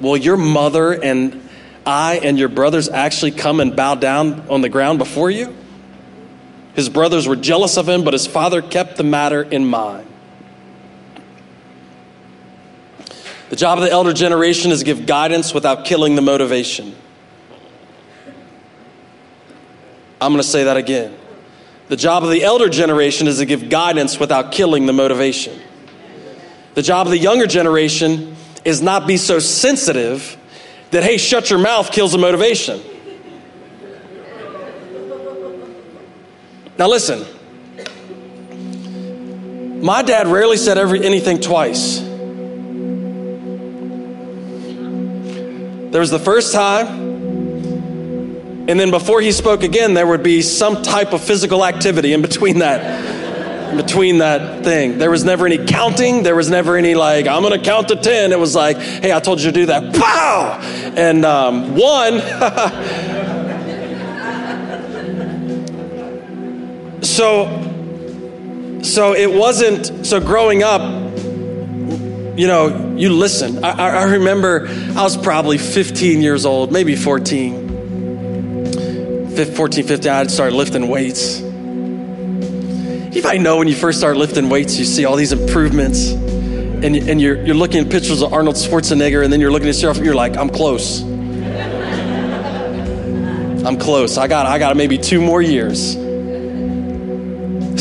Will 0.00 0.16
your 0.16 0.36
mother 0.36 0.92
and 0.92 1.48
I 1.84 2.20
and 2.22 2.38
your 2.38 2.48
brothers 2.48 2.88
actually 2.88 3.32
come 3.32 3.60
and 3.60 3.76
bow 3.76 3.94
down 3.94 4.46
on 4.48 4.62
the 4.62 4.68
ground 4.68 4.98
before 4.98 5.30
you? 5.30 5.54
His 6.74 6.88
brothers 6.88 7.26
were 7.26 7.36
jealous 7.36 7.76
of 7.76 7.88
him, 7.88 8.04
but 8.04 8.14
his 8.14 8.26
father 8.26 8.62
kept 8.62 8.96
the 8.96 9.02
matter 9.02 9.42
in 9.42 9.66
mind. 9.66 10.06
The 13.50 13.56
job 13.56 13.78
of 13.78 13.84
the 13.84 13.90
elder 13.90 14.12
generation 14.12 14.70
is 14.70 14.82
give 14.82 15.06
guidance 15.06 15.52
without 15.52 15.84
killing 15.84 16.14
the 16.14 16.22
motivation. 16.22 16.94
I'm 20.20 20.32
going 20.32 20.42
to 20.42 20.48
say 20.48 20.64
that 20.64 20.76
again. 20.76 21.16
The 21.88 21.96
job 21.96 22.22
of 22.22 22.30
the 22.30 22.42
elder 22.42 22.68
generation 22.68 23.28
is 23.28 23.38
to 23.38 23.46
give 23.46 23.70
guidance 23.70 24.18
without 24.20 24.52
killing 24.52 24.86
the 24.86 24.92
motivation. 24.92 25.58
The 26.74 26.82
job 26.82 27.06
of 27.06 27.10
the 27.10 27.18
younger 27.18 27.46
generation 27.46 28.36
is 28.64 28.82
not 28.82 29.06
be 29.06 29.16
so 29.16 29.38
sensitive 29.38 30.36
that, 30.90 31.02
hey, 31.02 31.16
shut 31.16 31.50
your 31.50 31.58
mouth 31.58 31.90
kills 31.90 32.12
the 32.12 32.18
motivation. 32.18 32.80
Now, 36.78 36.88
listen. 36.88 37.24
My 39.82 40.02
dad 40.02 40.26
rarely 40.26 40.56
said 40.56 40.76
every, 40.76 41.04
anything 41.04 41.40
twice. 41.40 42.00
There 45.90 46.00
was 46.00 46.10
the 46.10 46.18
first 46.18 46.52
time 46.52 47.07
and 48.68 48.78
then 48.78 48.90
before 48.90 49.22
he 49.22 49.32
spoke 49.32 49.62
again, 49.62 49.94
there 49.94 50.06
would 50.06 50.22
be 50.22 50.42
some 50.42 50.82
type 50.82 51.14
of 51.14 51.24
physical 51.24 51.64
activity 51.64 52.12
in 52.12 52.20
between 52.20 52.58
that. 52.58 53.26
between 53.76 54.18
that 54.18 54.62
thing. 54.62 54.98
There 54.98 55.10
was 55.10 55.24
never 55.24 55.46
any 55.46 55.64
counting. 55.64 56.22
There 56.22 56.36
was 56.36 56.50
never 56.50 56.76
any 56.76 56.94
like, 56.94 57.26
I'm 57.26 57.42
to 57.42 57.58
count 57.58 57.88
to 57.88 57.96
10. 57.96 58.30
It 58.32 58.38
was 58.38 58.54
like, 58.54 58.76
hey, 58.76 59.10
I 59.10 59.20
told 59.20 59.40
you 59.40 59.50
to 59.50 59.52
do 59.52 59.66
that. 59.66 59.94
Pow! 59.94 60.58
And 60.96 61.24
um, 61.24 61.76
one. 61.76 62.20
so, 67.02 68.80
so 68.82 69.14
it 69.14 69.32
wasn't, 69.32 70.06
so 70.06 70.20
growing 70.20 70.62
up, 70.62 70.82
you 72.38 72.46
know, 72.46 72.94
you 72.96 73.10
listen. 73.14 73.64
I, 73.64 74.00
I 74.00 74.04
remember 74.04 74.68
I 74.68 75.02
was 75.02 75.16
probably 75.16 75.56
15 75.56 76.20
years 76.20 76.44
old, 76.44 76.70
maybe 76.70 76.96
14 76.96 77.67
14, 79.46 79.86
15, 79.86 80.10
I'd 80.10 80.30
start 80.30 80.52
lifting 80.52 80.88
weights. 80.88 81.40
You 81.40 83.22
might 83.22 83.40
know 83.40 83.58
when 83.58 83.68
you 83.68 83.74
first 83.74 83.98
start 83.98 84.16
lifting 84.16 84.48
weights, 84.48 84.78
you 84.78 84.84
see 84.84 85.04
all 85.04 85.16
these 85.16 85.32
improvements, 85.32 86.10
and, 86.10 86.96
and 86.96 87.20
you're, 87.20 87.40
you're 87.44 87.54
looking 87.54 87.84
at 87.84 87.90
pictures 87.90 88.22
of 88.22 88.32
Arnold 88.32 88.56
Schwarzenegger, 88.56 89.22
and 89.22 89.32
then 89.32 89.40
you're 89.40 89.50
looking 89.50 89.68
at 89.68 89.74
yourself, 89.74 89.96
and 89.96 90.06
you're 90.06 90.14
like, 90.14 90.36
I'm 90.36 90.50
close. 90.50 91.02
I'm 93.64 93.78
close. 93.78 94.16
I 94.18 94.28
got, 94.28 94.46
I 94.46 94.58
got 94.58 94.76
maybe 94.76 94.98
two 94.98 95.20
more 95.20 95.42
years. 95.42 95.94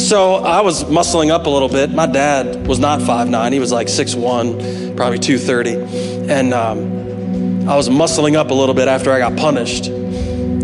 So 0.07 0.35
I 0.35 0.61
was 0.61 0.83
muscling 0.83 1.31
up 1.31 1.47
a 1.47 1.49
little 1.49 1.69
bit. 1.69 1.91
My 1.91 2.05
dad 2.05 2.67
was 2.67 2.77
not 2.77 2.99
5'9, 2.99 3.51
he 3.51 3.59
was 3.59 3.71
like 3.71 3.87
6'1, 3.87 4.95
probably 4.95 5.17
230. 5.19 6.31
And 6.31 6.53
um, 6.53 7.67
I 7.67 7.75
was 7.75 7.89
muscling 7.89 8.35
up 8.35 8.51
a 8.51 8.53
little 8.53 8.75
bit 8.75 8.87
after 8.87 9.11
I 9.11 9.19
got 9.19 9.35
punished. 9.37 9.96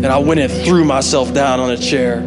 And 0.04 0.12
I 0.12 0.18
went 0.18 0.38
and 0.38 0.52
threw 0.52 0.84
myself 0.84 1.32
down 1.32 1.60
on 1.60 1.70
a 1.70 1.78
chair. 1.78 2.20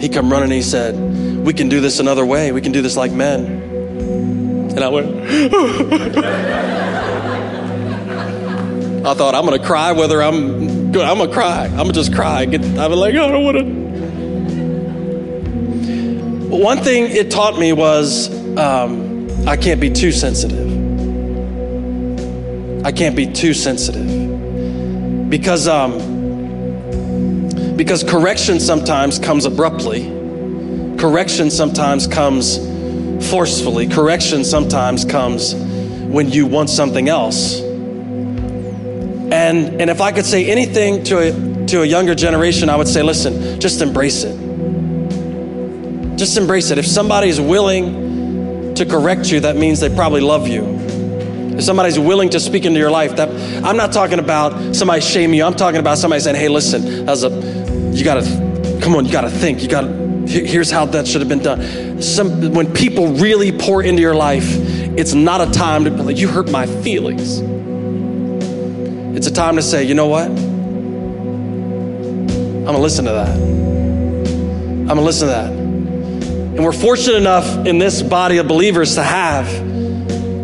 He 0.00 0.08
come 0.08 0.32
running 0.32 0.50
he 0.50 0.62
said, 0.62 0.96
We 1.44 1.52
can 1.52 1.68
do 1.68 1.82
this 1.82 2.00
another 2.00 2.24
way. 2.24 2.50
We 2.50 2.62
can 2.62 2.72
do 2.72 2.80
this 2.80 2.96
like 2.96 3.12
men. 3.12 3.44
And 3.44 4.80
I 4.80 4.88
went, 4.88 5.08
I 9.06 9.12
thought, 9.12 9.34
I'm 9.34 9.46
to 9.48 9.58
cry 9.58 9.92
whether 9.92 10.22
I'm 10.22 10.90
good. 10.90 11.02
I'm 11.02 11.18
to 11.18 11.28
cry. 11.30 11.66
I'm 11.66 11.88
to 11.88 11.92
just 11.92 12.14
cry. 12.14 12.46
Get, 12.46 12.64
I'm 12.64 12.92
like, 12.92 13.14
I 13.14 13.28
don't 13.28 13.44
want 13.44 13.58
to. 13.58 13.64
One 16.56 16.78
thing 16.78 17.14
it 17.14 17.30
taught 17.30 17.58
me 17.58 17.74
was 17.74 18.30
um, 18.56 19.28
I 19.46 19.58
can't 19.58 19.78
be 19.78 19.90
too 19.90 20.10
sensitive. 20.10 20.66
I 22.82 22.92
can't 22.92 23.14
be 23.14 23.30
too 23.30 23.52
sensitive. 23.52 25.28
Because 25.28 25.68
um, 25.68 26.17
because 27.78 28.02
correction 28.02 28.58
sometimes 28.58 29.20
comes 29.20 29.44
abruptly, 29.44 30.08
correction 30.98 31.48
sometimes 31.48 32.08
comes 32.08 32.58
forcefully, 33.30 33.86
correction 33.86 34.44
sometimes 34.44 35.04
comes 35.04 35.54
when 35.54 36.28
you 36.28 36.44
want 36.44 36.70
something 36.70 37.08
else. 37.08 37.60
And, 39.30 39.80
and 39.80 39.90
if 39.90 40.00
I 40.00 40.10
could 40.10 40.26
say 40.26 40.50
anything 40.50 41.04
to 41.04 41.18
a, 41.18 41.66
to 41.66 41.82
a 41.82 41.86
younger 41.86 42.16
generation, 42.16 42.68
I 42.68 42.74
would 42.74 42.88
say, 42.88 43.02
listen, 43.02 43.60
just 43.60 43.80
embrace 43.80 44.24
it. 44.24 44.36
Just 46.16 46.36
embrace 46.36 46.70
it. 46.72 46.78
If 46.78 46.86
somebody's 46.86 47.40
willing 47.40 48.74
to 48.74 48.86
correct 48.86 49.30
you, 49.30 49.38
that 49.40 49.54
means 49.54 49.78
they 49.78 49.94
probably 49.94 50.20
love 50.20 50.48
you. 50.48 50.64
if 51.56 51.62
somebody's 51.62 51.98
willing 51.98 52.30
to 52.30 52.40
speak 52.40 52.64
into 52.64 52.80
your 52.80 52.90
life, 52.90 53.14
that 53.16 53.28
I'm 53.64 53.76
not 53.76 53.92
talking 53.92 54.18
about 54.18 54.74
somebody 54.74 55.00
shaming 55.00 55.38
you. 55.38 55.44
I'm 55.44 55.54
talking 55.54 55.78
about 55.80 55.98
somebody 55.98 56.22
saying, 56.22 56.36
"Hey, 56.36 56.48
listen, 56.48 57.08
as 57.08 57.22
a, 57.24 57.67
you 57.98 58.04
gotta, 58.04 58.22
come 58.80 58.94
on, 58.94 59.04
you 59.04 59.12
gotta 59.12 59.30
think. 59.30 59.62
You 59.62 59.68
gotta. 59.68 59.88
Here's 60.26 60.70
how 60.70 60.84
that 60.86 61.06
should 61.06 61.20
have 61.20 61.28
been 61.28 61.42
done." 61.42 62.02
Some 62.02 62.52
when 62.52 62.72
people 62.72 63.08
really 63.08 63.50
pour 63.50 63.82
into 63.82 64.02
your 64.02 64.14
life, 64.14 64.46
it's 64.96 65.14
not 65.14 65.40
a 65.40 65.50
time 65.50 65.84
to 65.84 65.90
be 65.90 66.02
like, 66.02 66.18
"You 66.18 66.28
hurt 66.28 66.50
my 66.50 66.66
feelings." 66.66 67.42
It's 69.16 69.26
a 69.26 69.32
time 69.32 69.56
to 69.56 69.62
say, 69.62 69.84
"You 69.84 69.94
know 69.94 70.06
what? 70.06 70.28
I'm 70.28 72.64
gonna 72.64 72.78
listen 72.78 73.06
to 73.06 73.12
that. 73.12 73.30
I'm 73.30 74.86
gonna 74.86 75.02
listen 75.02 75.28
to 75.28 75.34
that." 75.34 75.50
And 75.50 76.64
we're 76.64 76.72
fortunate 76.72 77.16
enough 77.16 77.66
in 77.66 77.78
this 77.78 78.02
body 78.02 78.38
of 78.38 78.48
believers 78.48 78.96
to 78.96 79.02
have 79.02 79.48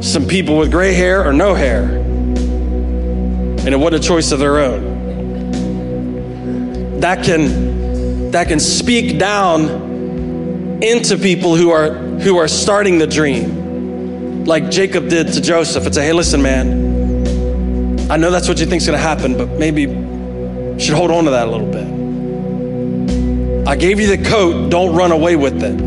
some 0.01 0.27
people 0.27 0.59
with 0.59 0.71
gray 0.71 0.93
hair 0.93 1.27
or 1.27 1.33
no 1.33 1.55
hair. 1.55 1.83
And 1.83 3.69
it 3.69 3.79
wasn't 3.79 4.05
a 4.05 4.07
choice 4.07 4.31
of 4.31 4.39
their 4.39 4.59
own. 4.59 4.84
That 7.05 7.23
can, 7.23 8.31
that 8.31 8.49
can 8.49 8.59
speak 8.59 9.19
down 9.19 10.83
into 10.83 11.19
people 11.19 11.55
who 11.55 11.69
are, 11.69 11.93
who 11.93 12.39
are 12.39 12.49
starting 12.49 12.97
the 12.97 13.07
dream, 13.07 14.47
like 14.47 14.71
Jacob 14.71 15.11
did 15.11 15.31
to 15.35 15.43
Joseph, 15.43 15.87
It's 15.87 15.99
a 15.99 16.03
hey, 16.03 16.15
listen, 16.15 16.41
man, 16.41 18.11
I 18.11 18.17
know 18.17 18.31
that's 18.31 18.49
what 18.49 18.59
you 18.59 18.65
think's 18.65 18.87
to 18.87 18.97
happen, 18.97 19.37
but 19.37 19.51
maybe 19.51 19.83
you 19.83 20.77
should 20.79 20.95
hold 20.95 21.11
on 21.11 21.25
to 21.25 21.33
that 21.33 21.47
a 21.47 21.51
little 21.51 21.71
bit. 21.71 23.69
I 23.69 23.77
gave 23.77 24.01
you 24.01 24.07
the 24.07 24.25
coat, 24.27 24.71
don't 24.71 24.97
run 24.97 25.13
away 25.13 25.37
with 25.37 25.63
it. 25.63 25.79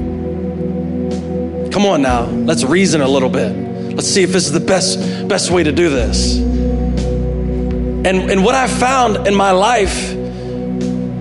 Come 1.74 1.88
on 1.88 2.04
now, 2.04 2.26
let's 2.26 2.64
reason 2.64 3.02
a 3.02 3.08
little 3.08 3.30
bit. 3.30 3.56
Let's 3.96 4.08
see 4.08 4.22
if 4.22 4.32
this 4.32 4.46
is 4.46 4.52
the 4.52 4.60
best, 4.60 5.00
best 5.28 5.50
way 5.50 5.64
to 5.64 5.72
do 5.72 5.90
this. 5.90 6.38
And, 6.38 8.06
and 8.06 8.46
what 8.46 8.54
I 8.54 8.68
found 8.68 9.26
in 9.26 9.34
my 9.34 9.50
life, 9.50 10.16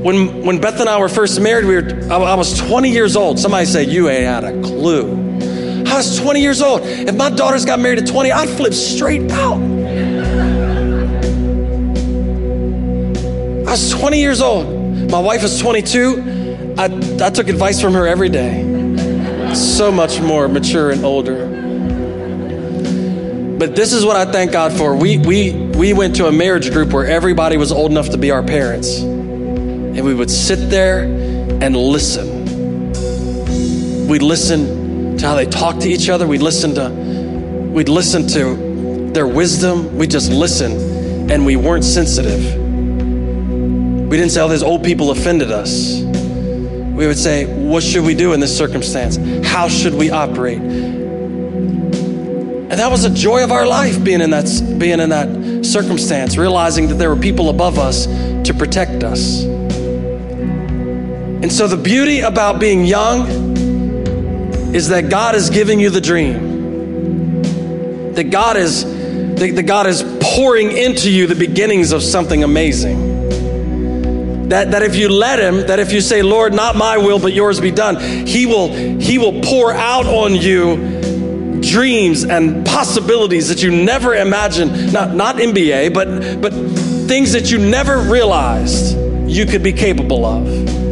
when, 0.07 0.45
when 0.45 0.61
Beth 0.61 0.79
and 0.79 0.89
I 0.89 1.01
were 1.01 1.09
first 1.09 1.41
married, 1.41 1.65
we 1.65 1.75
were, 1.75 2.13
I, 2.13 2.17
I 2.17 2.35
was 2.37 2.57
20 2.57 2.91
years 2.91 3.17
old. 3.17 3.41
Somebody 3.41 3.67
said, 3.67 3.89
You 3.89 4.09
ain't 4.09 4.23
had 4.25 4.45
a 4.45 4.63
clue. 4.63 5.11
I 5.85 5.97
was 5.97 6.21
20 6.21 6.41
years 6.41 6.63
old. 6.63 6.83
If 6.83 7.17
my 7.17 7.29
daughters 7.29 7.65
got 7.65 7.81
married 7.81 7.99
at 7.99 8.07
20, 8.07 8.31
I'd 8.31 8.49
flip 8.49 8.73
straight 8.73 9.29
out. 9.33 9.61
I 13.67 13.73
was 13.73 13.91
20 13.91 14.21
years 14.21 14.41
old. 14.41 15.11
My 15.11 15.19
wife 15.19 15.43
was 15.43 15.59
22. 15.59 16.75
I, 16.79 16.85
I 16.85 17.31
took 17.31 17.49
advice 17.49 17.81
from 17.81 17.95
her 17.95 18.07
every 18.07 18.29
day. 18.29 19.55
So 19.57 19.91
much 19.91 20.21
more 20.21 20.47
mature 20.47 20.93
and 20.93 21.05
older. 21.05 21.49
But 23.59 23.75
this 23.75 23.93
is 23.93 24.05
what 24.05 24.15
I 24.15 24.31
thank 24.31 24.53
God 24.53 24.73
for. 24.73 24.95
We, 24.95 25.19
we, 25.19 25.53
we 25.53 25.95
went 25.95 26.15
to 26.17 26.27
a 26.29 26.33
marriage 26.33 26.71
group 26.71 26.93
where 26.93 27.07
everybody 27.07 27.57
was 27.57 27.73
old 27.73 27.91
enough 27.91 28.11
to 28.11 28.19
be 28.19 28.31
our 28.31 28.45
parents. 28.45 29.16
And 29.97 30.05
we 30.05 30.12
would 30.12 30.30
sit 30.30 30.68
there 30.68 31.05
and 31.62 31.74
listen. 31.74 32.44
We'd 34.07 34.22
listen 34.22 35.16
to 35.16 35.26
how 35.26 35.34
they 35.34 35.47
talk 35.47 35.78
to 35.80 35.88
each 35.88 36.11
other. 36.11 36.26
We'd 36.26 36.42
listen 36.42 36.74
to, 36.74 36.90
we'd 36.90 37.88
listen 37.88 38.28
to 38.28 39.11
their 39.12 39.26
wisdom. 39.26 39.97
We 39.97 40.07
just 40.07 40.30
listen 40.30 41.30
and 41.30 41.47
we 41.47 41.57
weren't 41.57 41.84
sensitive. 41.84 42.55
We 44.09 44.16
didn't 44.16 44.30
say, 44.30 44.42
oh, 44.42 44.49
these 44.49 44.62
old 44.62 44.84
people 44.84 45.11
offended 45.11 45.51
us. 45.51 46.01
We 46.01 47.07
would 47.07 47.18
say, 47.18 47.47
what 47.47 47.82
should 47.82 48.05
we 48.05 48.14
do 48.14 48.34
in 48.34 48.40
this 48.40 48.57
circumstance? 48.57 49.16
How 49.47 49.68
should 49.68 49.94
we 49.94 50.11
operate? 50.11 50.59
And 50.59 52.70
that 52.70 52.90
was 52.90 53.05
a 53.05 53.11
joy 53.11 53.42
of 53.42 53.51
our 53.51 53.66
life 53.66 54.05
being 54.05 54.20
in 54.20 54.30
that 54.30 54.44
being 54.78 55.01
in 55.01 55.09
that 55.09 55.64
circumstance, 55.64 56.36
realizing 56.36 56.88
that 56.88 56.97
there 56.97 57.09
were 57.09 57.20
people 57.20 57.49
above 57.49 57.78
us 57.78 58.07
to 58.07 58.55
protect 58.55 59.03
us. 59.03 59.56
And 61.47 61.53
so 61.53 61.68
the 61.68 61.76
beauty 61.76 62.22
about 62.22 62.59
being 62.59 62.84
young 62.84 63.24
is 64.74 64.88
that 64.88 65.09
God 65.09 65.36
is 65.36 65.49
giving 65.49 65.78
you 65.78 65.90
the 65.90 66.01
dream. 66.01 67.44
That 68.14 68.30
God 68.30 68.57
is 68.57 68.84
that 69.36 69.64
God 69.64 69.86
is 69.86 70.03
pouring 70.20 70.76
into 70.76 71.09
you 71.09 71.28
the 71.28 71.36
beginnings 71.36 71.92
of 71.92 72.03
something 72.03 72.42
amazing. 72.42 73.28
That, 74.49 74.72
that 74.72 74.82
if 74.82 74.97
you 74.97 75.09
let 75.09 75.38
him, 75.38 75.68
that 75.68 75.78
if 75.78 75.92
you 75.92 76.01
say, 76.01 76.20
Lord, 76.20 76.53
not 76.53 76.74
my 76.74 76.99
will, 76.99 77.20
but 77.20 77.32
yours 77.32 77.61
be 77.61 77.70
done, 77.70 78.26
he 78.26 78.47
will, 78.47 78.72
he 78.72 79.16
will 79.16 79.40
pour 79.40 79.72
out 79.72 80.07
on 80.07 80.34
you 80.34 81.61
dreams 81.61 82.24
and 82.24 82.66
possibilities 82.66 83.51
that 83.51 83.62
you 83.62 83.70
never 83.70 84.16
imagined, 84.16 84.92
not, 84.92 85.14
not 85.14 85.36
MBA, 85.36 85.94
but, 85.94 86.40
but 86.42 86.53
things 87.07 87.30
that 87.34 87.53
you 87.53 87.59
never 87.59 87.99
realized 87.99 88.99
you 89.28 89.47
could 89.47 89.62
be 89.62 89.72
capable 89.72 90.24
of. 90.26 90.86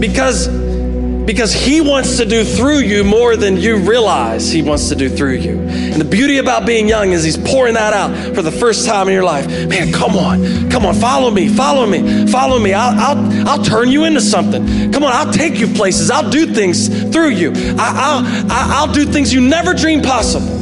Because, 0.00 0.48
because 0.48 1.52
He 1.52 1.80
wants 1.80 2.18
to 2.18 2.24
do 2.24 2.44
through 2.44 2.78
you 2.78 3.04
more 3.04 3.36
than 3.36 3.56
you 3.56 3.76
realize 3.76 4.50
He 4.50 4.62
wants 4.62 4.88
to 4.88 4.96
do 4.96 5.08
through 5.08 5.34
you. 5.34 5.58
And 5.58 6.00
the 6.00 6.04
beauty 6.04 6.38
about 6.38 6.66
being 6.66 6.88
young 6.88 7.12
is 7.12 7.24
He's 7.24 7.36
pouring 7.36 7.74
that 7.74 7.92
out 7.92 8.34
for 8.34 8.42
the 8.42 8.52
first 8.52 8.86
time 8.86 9.08
in 9.08 9.14
your 9.14 9.24
life. 9.24 9.46
Man, 9.68 9.92
come 9.92 10.16
on, 10.16 10.70
come 10.70 10.86
on, 10.86 10.94
follow 10.94 11.30
me, 11.30 11.48
follow 11.48 11.86
me, 11.86 12.26
follow 12.28 12.58
me. 12.58 12.72
I'll, 12.72 13.18
I'll, 13.18 13.48
I'll 13.48 13.64
turn 13.64 13.90
you 13.90 14.04
into 14.04 14.20
something. 14.20 14.92
Come 14.92 15.02
on, 15.04 15.12
I'll 15.12 15.32
take 15.32 15.58
you 15.58 15.66
places. 15.68 16.10
I'll 16.10 16.30
do 16.30 16.46
things 16.46 16.88
through 17.12 17.30
you. 17.30 17.52
I, 17.78 18.46
I'll, 18.48 18.86
I'll 18.86 18.92
do 18.92 19.04
things 19.04 19.32
you 19.32 19.40
never 19.40 19.74
dreamed 19.74 20.04
possible. 20.04 20.58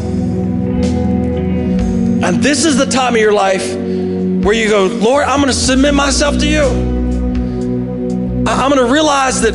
And 2.24 2.42
this 2.42 2.64
is 2.64 2.76
the 2.76 2.86
time 2.86 3.14
of 3.14 3.20
your 3.20 3.32
life 3.32 3.64
where 3.74 4.54
you 4.54 4.68
go, 4.68 4.86
Lord, 4.86 5.24
I'm 5.24 5.38
going 5.38 5.48
to 5.48 5.52
submit 5.52 5.94
myself 5.94 6.38
to 6.38 6.48
you. 6.48 6.95
I'm 8.46 8.70
going 8.70 8.84
to 8.86 8.92
realize 8.92 9.42
that 9.42 9.54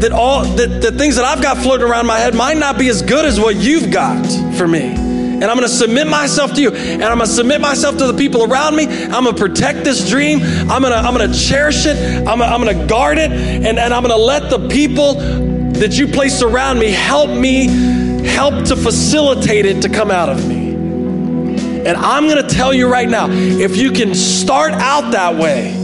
that 0.00 0.12
all 0.12 0.44
that 0.44 0.80
the 0.80 0.92
things 0.92 1.16
that 1.16 1.24
I've 1.24 1.42
got 1.42 1.58
floating 1.58 1.86
around 1.86 2.06
my 2.06 2.18
head 2.18 2.34
might 2.34 2.56
not 2.56 2.78
be 2.78 2.88
as 2.88 3.02
good 3.02 3.24
as 3.24 3.40
what 3.40 3.56
you've 3.56 3.90
got 3.90 4.24
for 4.56 4.68
me. 4.68 5.08
And 5.40 5.44
I'm 5.44 5.56
going 5.56 5.68
to 5.68 5.74
submit 5.74 6.08
myself 6.08 6.54
to 6.54 6.60
you. 6.60 6.72
And 6.72 7.04
I'm 7.04 7.18
going 7.18 7.28
to 7.28 7.34
submit 7.34 7.60
myself 7.60 7.96
to 7.98 8.08
the 8.08 8.18
people 8.18 8.42
around 8.50 8.74
me. 8.74 8.86
I'm 8.86 9.22
going 9.22 9.36
to 9.36 9.40
protect 9.40 9.84
this 9.84 10.08
dream. 10.08 10.40
I'm 10.42 10.82
going 10.82 10.92
to, 10.92 10.98
I'm 10.98 11.14
going 11.14 11.30
to 11.30 11.38
cherish 11.38 11.86
it. 11.86 11.96
I'm, 12.26 12.42
I'm 12.42 12.60
going 12.60 12.76
to 12.76 12.86
guard 12.86 13.18
it. 13.18 13.30
And, 13.30 13.78
and 13.78 13.94
I'm 13.94 14.02
going 14.02 14.16
to 14.16 14.20
let 14.20 14.50
the 14.50 14.68
people 14.68 15.14
that 15.14 15.96
you 15.96 16.08
place 16.08 16.42
around 16.42 16.80
me 16.80 16.90
help 16.90 17.30
me, 17.30 17.68
help 18.26 18.64
to 18.66 18.74
facilitate 18.74 19.64
it 19.64 19.82
to 19.82 19.88
come 19.88 20.10
out 20.10 20.28
of 20.28 20.44
me. 20.48 20.70
And 20.72 21.96
I'm 21.96 22.24
going 22.26 22.44
to 22.44 22.52
tell 22.52 22.74
you 22.74 22.90
right 22.90 23.08
now 23.08 23.30
if 23.30 23.76
you 23.76 23.92
can 23.92 24.16
start 24.16 24.72
out 24.72 25.12
that 25.12 25.36
way, 25.36 25.77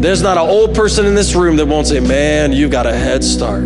there's 0.00 0.22
not 0.22 0.36
an 0.36 0.48
old 0.48 0.74
person 0.74 1.06
in 1.06 1.14
this 1.14 1.34
room 1.34 1.56
that 1.56 1.66
won't 1.66 1.86
say, 1.86 2.00
Man, 2.00 2.52
you've 2.52 2.70
got 2.70 2.86
a 2.86 2.94
head 2.94 3.24
start. 3.24 3.64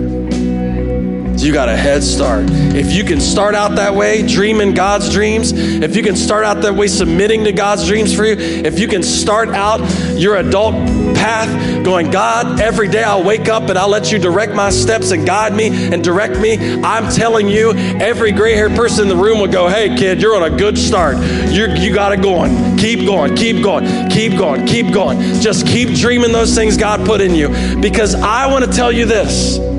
You 1.42 1.54
got 1.54 1.70
a 1.70 1.76
head 1.76 2.02
start. 2.02 2.44
If 2.50 2.92
you 2.92 3.02
can 3.02 3.18
start 3.18 3.54
out 3.54 3.76
that 3.76 3.94
way, 3.94 4.26
dreaming 4.26 4.74
God's 4.74 5.10
dreams, 5.10 5.52
if 5.52 5.96
you 5.96 6.02
can 6.02 6.14
start 6.14 6.44
out 6.44 6.60
that 6.62 6.74
way, 6.74 6.86
submitting 6.86 7.44
to 7.44 7.52
God's 7.52 7.86
dreams 7.86 8.14
for 8.14 8.26
you, 8.26 8.34
if 8.36 8.78
you 8.78 8.86
can 8.86 9.02
start 9.02 9.48
out 9.48 9.80
your 10.18 10.36
adult 10.36 10.74
path 11.14 11.84
going, 11.84 12.10
God, 12.10 12.60
every 12.60 12.88
day 12.88 13.02
I'll 13.02 13.24
wake 13.24 13.48
up 13.48 13.70
and 13.70 13.78
I'll 13.78 13.88
let 13.88 14.12
you 14.12 14.18
direct 14.18 14.54
my 14.54 14.68
steps 14.68 15.12
and 15.12 15.26
guide 15.26 15.54
me 15.54 15.68
and 15.92 16.04
direct 16.04 16.38
me. 16.38 16.82
I'm 16.82 17.10
telling 17.10 17.48
you, 17.48 17.72
every 17.72 18.32
gray 18.32 18.54
haired 18.54 18.76
person 18.76 19.04
in 19.04 19.08
the 19.08 19.22
room 19.22 19.38
will 19.38 19.48
go, 19.48 19.68
Hey, 19.68 19.96
kid, 19.96 20.20
you're 20.20 20.36
on 20.36 20.52
a 20.52 20.54
good 20.54 20.76
start. 20.76 21.16
You're, 21.50 21.74
you 21.74 21.94
got 21.94 22.12
it 22.12 22.20
going. 22.20 22.76
Keep 22.76 23.06
going, 23.06 23.34
keep 23.34 23.62
going, 23.62 24.10
keep 24.10 24.36
going, 24.36 24.66
keep 24.66 24.92
going. 24.92 25.40
Just 25.40 25.66
keep 25.66 25.96
dreaming 25.96 26.32
those 26.32 26.54
things 26.54 26.76
God 26.76 27.06
put 27.06 27.22
in 27.22 27.34
you. 27.34 27.48
Because 27.80 28.14
I 28.14 28.46
want 28.46 28.64
to 28.66 28.70
tell 28.70 28.92
you 28.92 29.06
this 29.06 29.69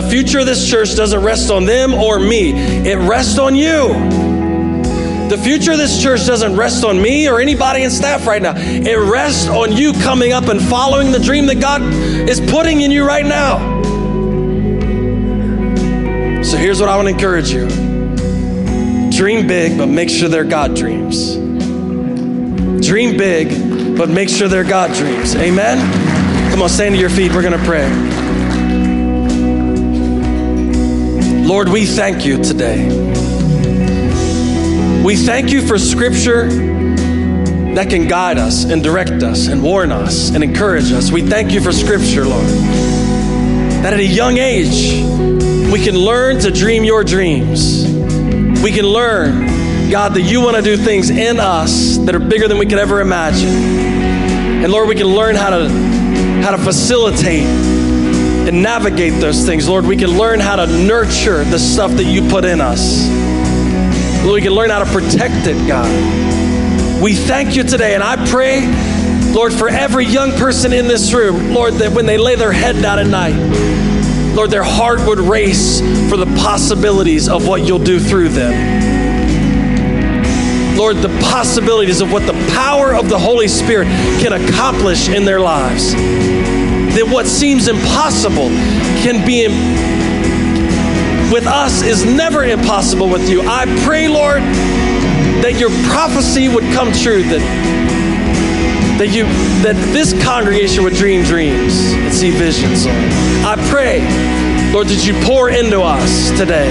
the 0.00 0.08
future 0.08 0.38
of 0.38 0.46
this 0.46 0.70
church 0.70 0.94
doesn't 0.94 1.24
rest 1.24 1.50
on 1.50 1.64
them 1.64 1.92
or 1.92 2.20
me, 2.20 2.52
it 2.52 2.98
rests 2.98 3.36
on 3.36 3.56
you. 3.56 3.88
The 5.28 5.36
future 5.42 5.72
of 5.72 5.78
this 5.78 6.00
church 6.00 6.24
doesn't 6.24 6.54
rest 6.54 6.84
on 6.84 7.02
me 7.02 7.28
or 7.28 7.40
anybody 7.40 7.82
in 7.82 7.90
staff 7.90 8.24
right 8.24 8.40
now. 8.40 8.54
It 8.56 8.94
rests 8.94 9.48
on 9.48 9.76
you 9.76 9.92
coming 9.94 10.32
up 10.32 10.44
and 10.44 10.62
following 10.62 11.10
the 11.10 11.18
dream 11.18 11.46
that 11.46 11.60
God 11.60 11.82
is 11.82 12.40
putting 12.40 12.80
in 12.80 12.92
you 12.92 13.04
right 13.04 13.26
now. 13.26 13.58
So 16.44 16.56
here's 16.56 16.78
what 16.80 16.88
I 16.88 16.94
want 16.94 17.08
to 17.08 17.14
encourage 17.14 17.50
you 17.50 17.66
dream 19.10 19.48
big, 19.48 19.76
but 19.76 19.86
make 19.86 20.10
sure 20.10 20.28
they're 20.28 20.44
God 20.44 20.76
dreams. 20.76 21.34
Dream 22.86 23.16
big, 23.16 23.98
but 23.98 24.08
make 24.08 24.28
sure 24.28 24.46
they're 24.46 24.62
God 24.62 24.94
dreams. 24.94 25.34
Amen? 25.34 26.52
Come 26.52 26.62
on, 26.62 26.68
stand 26.68 26.94
to 26.94 27.00
your 27.00 27.10
feet. 27.10 27.34
We're 27.34 27.42
going 27.42 27.58
to 27.58 27.64
pray. 27.66 28.37
Lord, 31.48 31.70
we 31.70 31.86
thank 31.86 32.26
you 32.26 32.44
today. 32.44 32.86
We 35.02 35.16
thank 35.16 35.50
you 35.50 35.66
for 35.66 35.78
scripture 35.78 36.46
that 36.46 37.86
can 37.88 38.06
guide 38.06 38.36
us 38.36 38.64
and 38.66 38.82
direct 38.82 39.22
us 39.22 39.46
and 39.46 39.62
warn 39.62 39.90
us 39.90 40.34
and 40.34 40.44
encourage 40.44 40.92
us. 40.92 41.10
We 41.10 41.22
thank 41.22 41.52
you 41.52 41.62
for 41.62 41.72
scripture, 41.72 42.26
Lord. 42.26 42.44
That 42.44 43.94
at 43.94 43.98
a 43.98 44.04
young 44.04 44.36
age, 44.36 45.02
we 45.72 45.82
can 45.82 45.96
learn 45.96 46.38
to 46.40 46.50
dream 46.50 46.84
your 46.84 47.02
dreams. 47.02 47.86
we 48.62 48.70
can 48.70 48.84
learn, 48.84 49.90
God, 49.90 50.12
that 50.16 50.22
you 50.24 50.42
want 50.42 50.56
to 50.56 50.62
do 50.62 50.76
things 50.76 51.08
in 51.08 51.40
us 51.40 51.96
that 51.96 52.14
are 52.14 52.18
bigger 52.18 52.46
than 52.46 52.58
we 52.58 52.66
could 52.66 52.78
ever 52.78 53.00
imagine. 53.00 53.48
And 54.62 54.70
Lord, 54.70 54.86
we 54.86 54.94
can 54.94 55.06
learn 55.06 55.34
how 55.34 55.48
to 55.48 55.70
how 56.42 56.50
to 56.50 56.58
facilitate 56.58 57.46
and 58.48 58.62
navigate 58.62 59.12
those 59.20 59.44
things. 59.44 59.68
Lord, 59.68 59.84
we 59.84 59.94
can 59.94 60.16
learn 60.16 60.40
how 60.40 60.56
to 60.56 60.66
nurture 60.66 61.44
the 61.44 61.58
stuff 61.58 61.90
that 61.92 62.04
you 62.04 62.26
put 62.30 62.46
in 62.46 62.62
us. 62.62 63.06
Lord, 64.24 64.36
we 64.36 64.40
can 64.40 64.52
learn 64.52 64.70
how 64.70 64.82
to 64.82 64.90
protect 64.90 65.46
it, 65.46 65.68
God. 65.68 67.02
We 67.02 67.14
thank 67.14 67.54
you 67.56 67.62
today, 67.62 67.94
and 67.94 68.02
I 68.02 68.16
pray, 68.30 68.66
Lord, 69.34 69.52
for 69.52 69.68
every 69.68 70.06
young 70.06 70.32
person 70.32 70.72
in 70.72 70.88
this 70.88 71.12
room, 71.12 71.52
Lord, 71.52 71.74
that 71.74 71.92
when 71.92 72.06
they 72.06 72.16
lay 72.16 72.36
their 72.36 72.50
head 72.50 72.80
down 72.80 72.98
at 72.98 73.06
night, 73.06 73.36
Lord, 74.34 74.50
their 74.50 74.64
heart 74.64 75.06
would 75.06 75.20
race 75.20 75.80
for 76.08 76.16
the 76.16 76.26
possibilities 76.38 77.28
of 77.28 77.46
what 77.46 77.66
you'll 77.66 77.78
do 77.78 78.00
through 78.00 78.30
them. 78.30 78.78
Lord, 80.78 80.96
the 80.96 81.10
possibilities 81.20 82.00
of 82.00 82.10
what 82.12 82.24
the 82.26 82.32
power 82.54 82.94
of 82.94 83.10
the 83.10 83.18
Holy 83.18 83.48
Spirit 83.48 83.88
can 84.22 84.32
accomplish 84.32 85.08
in 85.08 85.26
their 85.26 85.40
lives. 85.40 85.92
That 86.98 87.06
what 87.08 87.28
seems 87.28 87.68
impossible 87.68 88.48
can 89.06 89.24
be 89.24 89.46
with 91.32 91.46
us 91.46 91.82
is 91.82 92.04
never 92.04 92.42
impossible 92.42 93.08
with 93.08 93.30
you. 93.30 93.40
I 93.42 93.66
pray, 93.84 94.08
Lord, 94.08 94.42
that 95.44 95.60
your 95.60 95.70
prophecy 95.88 96.48
would 96.48 96.64
come 96.74 96.90
true, 96.90 97.22
that 97.22 97.38
that 98.98 99.14
you 99.14 99.22
that 99.62 99.76
this 99.92 100.12
congregation 100.24 100.82
would 100.82 100.94
dream 100.94 101.22
dreams 101.22 101.72
and 101.92 102.12
see 102.12 102.32
visions, 102.32 102.88
I 103.46 103.54
pray, 103.70 104.00
Lord, 104.72 104.88
that 104.88 105.06
you 105.06 105.14
pour 105.24 105.50
into 105.50 105.80
us 105.80 106.36
today. 106.36 106.68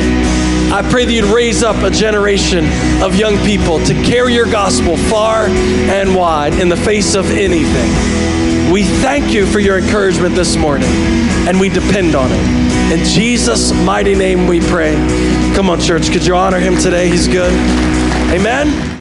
I 0.74 0.86
pray 0.92 1.06
that 1.06 1.14
you'd 1.14 1.34
raise 1.34 1.64
up 1.64 1.78
a 1.84 1.90
generation 1.90 2.66
of 3.02 3.16
young 3.16 3.38
people 3.46 3.80
to 3.86 3.94
carry 4.04 4.34
your 4.34 4.52
gospel 4.52 4.98
far 4.98 5.46
and 5.48 6.14
wide 6.14 6.56
in 6.56 6.68
the 6.68 6.76
face 6.76 7.16
of 7.16 7.32
anything. 7.32 8.28
We 8.72 8.84
thank 8.84 9.32
you 9.32 9.46
for 9.46 9.60
your 9.60 9.78
encouragement 9.78 10.36
this 10.36 10.58
morning, 10.58 10.90
and 11.48 11.58
we 11.58 11.70
depend 11.70 12.16
on 12.16 12.30
it. 12.32 12.92
In 12.92 13.06
Jesus' 13.06 13.72
mighty 13.72 14.14
name 14.14 14.46
we 14.46 14.60
pray. 14.60 14.94
Come 15.56 15.70
on, 15.70 15.80
church, 15.80 16.12
could 16.12 16.26
you 16.26 16.36
honor 16.36 16.60
him 16.60 16.76
today? 16.76 17.08
He's 17.08 17.28
good. 17.28 17.54
Amen. 18.34 18.87